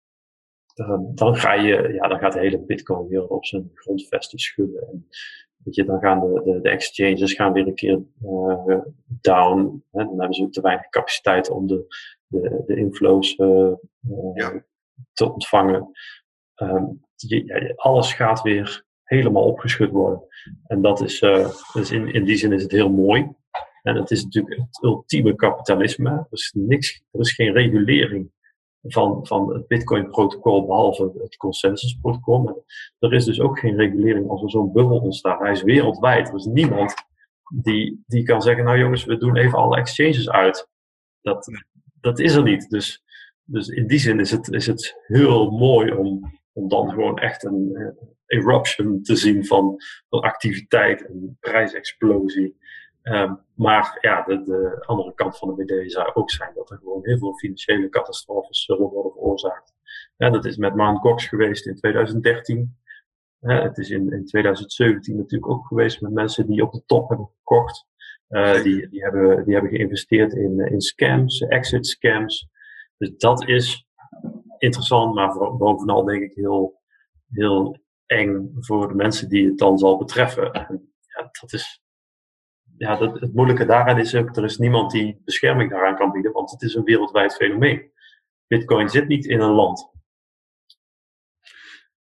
[1.14, 4.88] Dan, ga je, ja, dan gaat de hele Bitcoin weer op zijn grondvesten schudden.
[4.88, 5.08] En,
[5.56, 8.02] weet je, dan gaan de, de, de exchanges gaan weer een keer
[9.20, 9.84] down.
[9.90, 10.04] Hè?
[10.04, 11.86] Dan hebben ze te weinig capaciteit om de,
[12.26, 13.36] de, de inflows
[14.34, 14.64] ja.
[15.12, 15.90] te ontvangen.
[16.56, 20.22] Um, je, alles gaat weer helemaal opgeschud worden.
[20.66, 23.30] En dat is, uh, dus in, in die zin is het heel mooi.
[23.82, 26.10] En het is natuurlijk het ultieme kapitalisme.
[26.10, 28.30] Er is, niks, er is geen regulering
[28.82, 32.42] van, van het Bitcoin-protocol, behalve het consensus-protocol.
[32.42, 32.54] Maar
[32.98, 35.40] er is dus ook geen regulering als er zo'n bubbel ontstaat.
[35.40, 36.28] Hij is wereldwijd.
[36.28, 36.94] Er is niemand
[37.54, 40.68] die, die kan zeggen, nou jongens, we doen even alle exchanges uit.
[41.20, 41.48] dat,
[42.00, 42.70] dat is er niet.
[42.70, 43.02] Dus,
[43.44, 47.44] dus in die zin is het, is het heel mooi om, om dan gewoon echt
[47.44, 47.94] een
[48.26, 49.76] eruption te zien van,
[50.08, 52.56] van activiteit en prijsexplosie.
[53.02, 56.78] Um, maar ja, de, de, andere kant van de medaille zou ook zijn dat er
[56.78, 59.74] gewoon heel veel financiële catastrofes zullen worden veroorzaakt.
[60.16, 60.98] Ja, dat is met Mt.
[60.98, 62.76] Gox geweest in 2013.
[63.38, 67.08] Ja, het is in, in 2017 natuurlijk ook geweest met mensen die op de top
[67.08, 67.86] hebben gekocht.
[68.28, 72.48] Uh, die, die, hebben, die hebben geïnvesteerd in, in scams, exit scams.
[72.96, 73.86] Dus dat is
[74.58, 76.80] interessant, maar bovenal denk ik heel,
[77.28, 80.52] heel eng voor de mensen die het dan zal betreffen.
[80.52, 81.81] En ja, dat is,
[82.82, 86.32] ja, dat, het moeilijke daaraan is ook, er is niemand die bescherming daaraan kan bieden,
[86.32, 87.90] want het is een wereldwijd fenomeen.
[88.46, 89.90] Bitcoin zit niet in een land.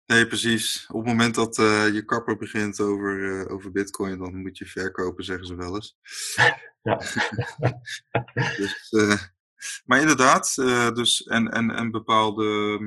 [0.06, 0.86] Nee, precies.
[0.88, 4.66] Op het moment dat uh, je kapper begint over, uh, over bitcoin, dan moet je
[4.66, 5.96] verkopen, zeggen ze wel eens.
[6.82, 6.98] Ja.
[8.58, 9.22] dus, uh,
[9.86, 10.56] maar inderdaad,
[10.96, 12.80] dus en, en, en bepaalde.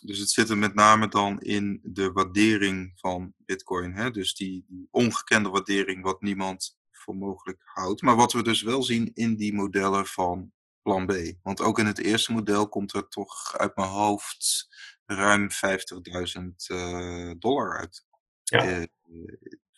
[0.00, 3.92] Dus het zit er met name dan in de waardering van bitcoin.
[3.92, 4.10] Hè?
[4.10, 6.75] Dus die, die ongekende waardering wat niemand
[7.06, 8.02] voor mogelijk houdt.
[8.02, 10.52] Maar wat we dus wel zien in die modellen van
[10.82, 11.12] plan B.
[11.42, 14.68] Want ook in het eerste model komt er toch uit mijn hoofd
[15.06, 16.42] ruim 50.000
[16.72, 18.06] uh, dollar uit.
[18.44, 18.64] Ja.
[18.64, 18.84] Uh,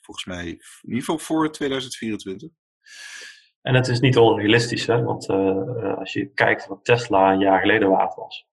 [0.00, 2.50] volgens mij in ieder geval voor 2024.
[3.60, 5.02] En het is niet onrealistisch, hè?
[5.02, 8.46] want uh, als je kijkt wat Tesla een jaar geleden waard was.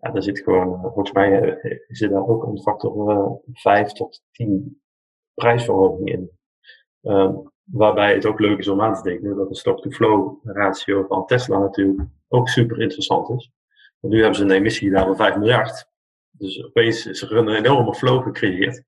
[0.00, 1.58] Ja, daar zit gewoon, volgens mij
[1.88, 4.82] zit daar ook een factor 5 tot 10
[5.34, 6.30] prijsverhoging in.
[7.02, 11.26] Um, waarbij het ook leuk is om aan te denken dat de stock-to-flow ratio van
[11.26, 13.50] Tesla natuurlijk ook super interessant is.
[14.00, 15.86] Want nu hebben ze een emissie daar van 5 miljard.
[16.30, 18.84] Dus opeens is er een enorme flow gecreëerd.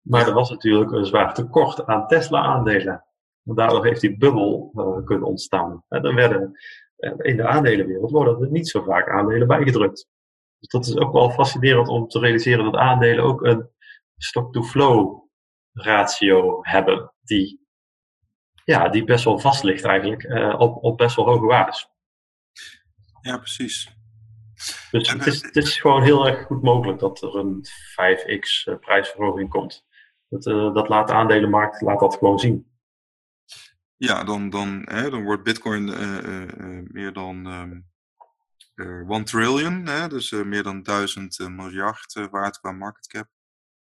[0.00, 3.04] Maar er was natuurlijk een zwaar tekort aan Tesla-aandelen.
[3.44, 5.84] En daardoor heeft die bubbel uh, kunnen ontstaan.
[5.88, 6.58] En dan werden
[6.98, 10.08] uh, in de aandelenwereld worden er niet zo vaak aandelen bijgedrukt.
[10.58, 13.68] Dus dat is ook wel fascinerend om te realiseren dat aandelen ook een
[14.16, 15.24] stock-to-flow
[15.72, 17.12] ratio hebben.
[17.20, 17.65] Die,
[18.66, 21.88] ja, die best wel vast ligt eigenlijk uh, op, op best wel hoge waardes.
[23.20, 23.90] Ja, precies.
[24.90, 29.48] Dus het is, het is gewoon heel erg goed mogelijk dat er een 5x prijsverhoging
[29.48, 29.86] komt.
[30.28, 32.70] Dat, uh, dat laat de aandelenmarkt laat dat gewoon zien.
[33.96, 40.30] Ja, dan, dan, hè, dan wordt Bitcoin uh, meer dan um, 1 trillion, hè, dus
[40.30, 43.28] meer dan 1000 miljard waard qua market cap.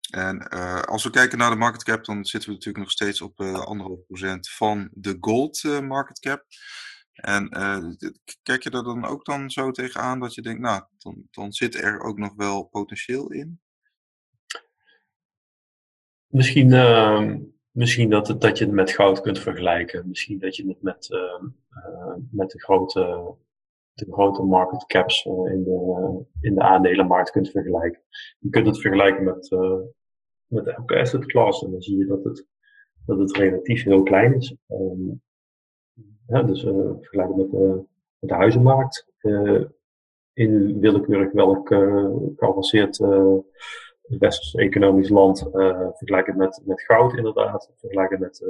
[0.10, 0.48] En
[0.86, 4.06] als we kijken naar de market cap, dan zitten we natuurlijk nog steeds op anderhalf
[4.08, 6.46] procent van de gold market cap.
[7.12, 7.50] En
[8.44, 11.76] kijk je daar dan ook dan zo tegenaan dat je denkt, nou, dan, dan zit
[11.76, 13.62] er ook nog wel potentieel in?
[16.32, 17.36] Misschien, uh,
[17.72, 20.08] misschien dat, het, dat je het met goud kunt vergelijken.
[20.08, 21.44] Misschien dat je het met, uh,
[22.32, 23.36] met de, grote,
[24.06, 28.02] de grote market caps in, de, in de aandelenmarkt kunt vergelijken.
[28.40, 29.50] Je kunt het vergelijken met,
[30.48, 32.48] met elke asset class en dan zie je dat het,
[33.06, 34.56] dat het relatief heel klein is.
[34.68, 35.22] Um,
[36.28, 37.74] ja, dus uh, vergelijken met, uh,
[38.20, 39.08] met de huizenmarkt.
[39.22, 39.64] Uh,
[40.34, 41.68] in willekeurig welk
[42.36, 42.98] geavanceerd
[44.02, 45.40] westers economisch land
[45.94, 47.72] vergelijken met, met goud inderdaad.
[47.78, 48.46] Vergelijken met,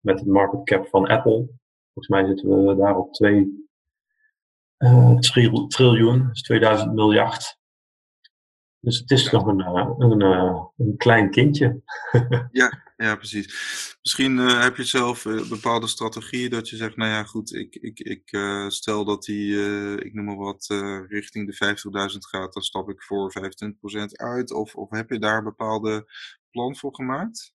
[0.00, 1.48] met de market cap van Apple.
[1.92, 3.67] Volgens mij zitten we daar op 2
[5.68, 7.58] triljoen, dus 2000 miljard.
[8.80, 9.60] Dus het is nog een,
[9.98, 10.20] een,
[10.76, 11.82] een klein kindje.
[12.52, 13.46] ja, ja, precies.
[14.02, 18.00] Misschien uh, heb je zelf bepaalde strategieën dat je zegt, nou ja, goed, ik, ik,
[18.00, 19.56] ik uh, stel dat die,
[20.04, 20.66] ik noem maar wat,
[21.08, 21.76] richting de
[22.12, 23.42] 50.000 gaat, dan stap ik voor 25%
[24.12, 24.52] uit.
[24.52, 26.06] Of, of heb je daar een bepaalde
[26.50, 27.54] plan voor gemaakt?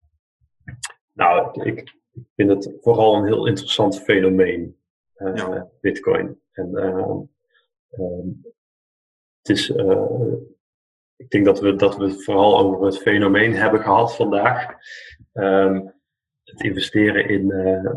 [1.12, 1.94] Nou, ik, ik
[2.36, 4.76] vind het vooral een heel interessant fenomeen,
[5.34, 5.68] ja.
[5.80, 6.40] Bitcoin.
[6.58, 7.18] En ehm,
[7.90, 8.28] ehm,
[9.40, 9.72] het is
[11.18, 14.66] ik denk dat we, dat we het vooral over het fenomeen hebben gehad vandaag.
[15.32, 15.92] Um,
[16.44, 17.94] het investeren in, uh,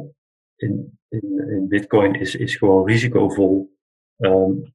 [0.56, 3.76] in, in, in, Bitcoin is, is gewoon risicovol.
[4.18, 4.74] Um,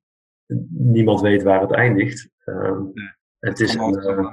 [0.68, 2.30] niemand weet waar het eindigt.
[2.44, 2.92] Um,
[3.38, 4.30] het is een, uh,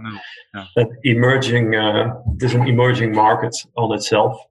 [0.73, 4.47] een emerging, uh, het is een emerging market on itself.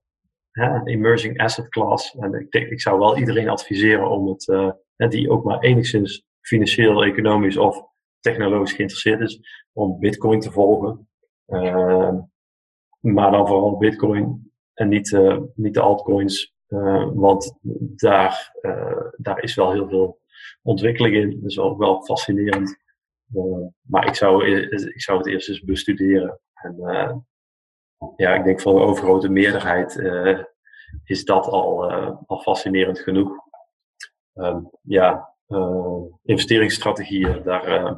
[0.53, 2.15] Een emerging asset class.
[2.15, 4.73] En ik, denk, ik zou wel iedereen adviseren om het,
[5.11, 9.41] die ook maar enigszins financieel, economisch of technologisch geïnteresseerd is,
[9.73, 11.09] om Bitcoin te volgen.
[11.47, 12.15] Uh,
[13.01, 16.55] maar dan vooral Bitcoin en niet, uh, niet de altcoins.
[16.69, 17.59] Uh, want
[17.97, 18.57] daar,
[19.17, 20.21] daar is wel heel veel
[20.63, 21.41] ontwikkeling in.
[21.45, 22.77] Is ook wel fascinerend.
[23.81, 26.41] maar ik zou, ik zou het eerst eens bestuderen.
[26.53, 26.77] En
[28.17, 29.97] ja, ik denk voor de overgrote meerderheid
[31.05, 31.93] is dat al,
[32.27, 33.37] al fascinerend genoeg.
[34.35, 35.35] ehm, ja,
[36.23, 37.97] investeringsstrategieën, daar,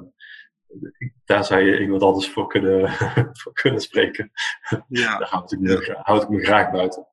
[1.24, 2.90] daar zou je iemand anders voor kunnen,
[3.40, 4.30] voor kunnen spreken.
[4.88, 5.18] Ja.
[5.18, 7.06] daar houd ik, me, houd ik me graag buiten.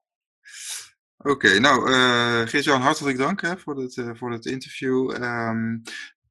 [1.18, 5.24] Oké, nou uh, Geert-Jan, hartelijk dank hè, voor, uh, voor dit interview.
[5.24, 5.82] Um,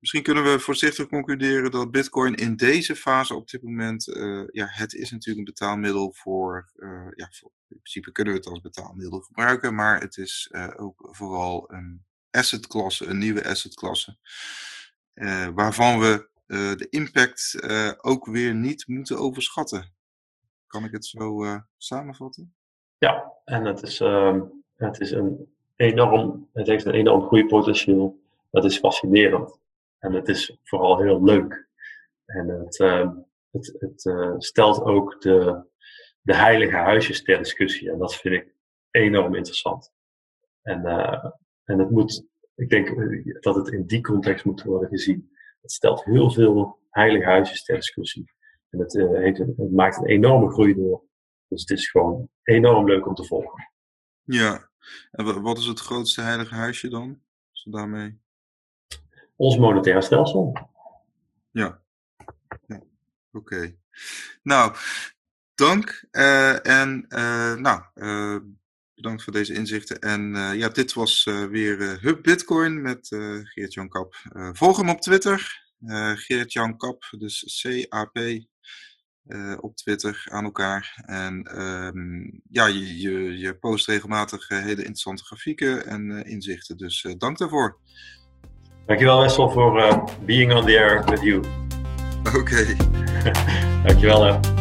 [0.01, 4.67] misschien kunnen we voorzichtig concluderen dat Bitcoin in deze fase op dit moment, uh, ja,
[4.69, 6.71] het is natuurlijk een betaalmiddel voor,
[7.15, 11.73] ja, voor, in principe kunnen we het als betaalmiddel gebruiken, maar het is ook vooral
[11.73, 14.17] een assetklasse, een nieuwe assetklasse,
[15.55, 17.57] waarvan we de impact
[18.01, 19.93] ook weer niet moeten overschatten.
[20.67, 21.45] Kan ik het zo
[21.77, 22.55] samenvatten?
[22.99, 24.41] Ja, en het is ehm,
[24.77, 28.21] het, is een enorm, het heeft een enorm groeipotentieel.
[28.51, 29.59] Dat is fascinerend.
[30.01, 31.69] En het is vooral heel leuk.
[32.25, 33.11] En het, uh,
[33.51, 35.65] het, het uh, stelt ook de,
[36.21, 37.91] de heilige huisjes ter discussie.
[37.91, 38.55] En dat vind ik
[38.91, 39.93] enorm interessant.
[40.63, 41.25] En, uh,
[41.65, 42.89] en het moet, ik denk
[43.43, 45.31] dat het in die context moet worden gezien.
[45.61, 48.33] Het stelt heel veel heilige huisjes ter discussie.
[48.71, 51.05] En het, heeft, het maakt een enorme groei door.
[51.49, 53.73] Dus het is gewoon enorm leuk om te volgen.
[54.23, 54.71] Ja,
[55.11, 57.23] en wat is het grootste heilige huisje dan?
[57.51, 58.21] Zo daarmee?
[59.41, 60.53] Ons monetair stelsel.
[61.51, 61.81] Ja.
[63.33, 63.77] Oké.
[64.43, 64.75] Nou,
[65.55, 66.05] dank.
[66.13, 68.37] Uh, en uh, nou, uh,
[68.95, 70.01] bedankt voor deze inzichten.
[70.01, 73.07] En ja, dit was weer Hub Bitcoin met
[73.43, 74.15] Geert-Jan Kap.
[74.53, 75.63] volg hem op Twitter.
[76.15, 78.19] Geert-Jan Kap, dus C-A-P
[79.61, 81.03] op Twitter aan elkaar.
[81.07, 86.77] En um, ja, je, je, je, post regelmatig hele interessante grafieken en inzichten.
[86.77, 87.81] Dus dank daarvoor.
[88.91, 91.43] Dankjewel Wessel voor being on the air with you.
[92.29, 92.39] Oké.
[92.39, 92.77] Okay.
[93.87, 94.60] Dankjewel hè.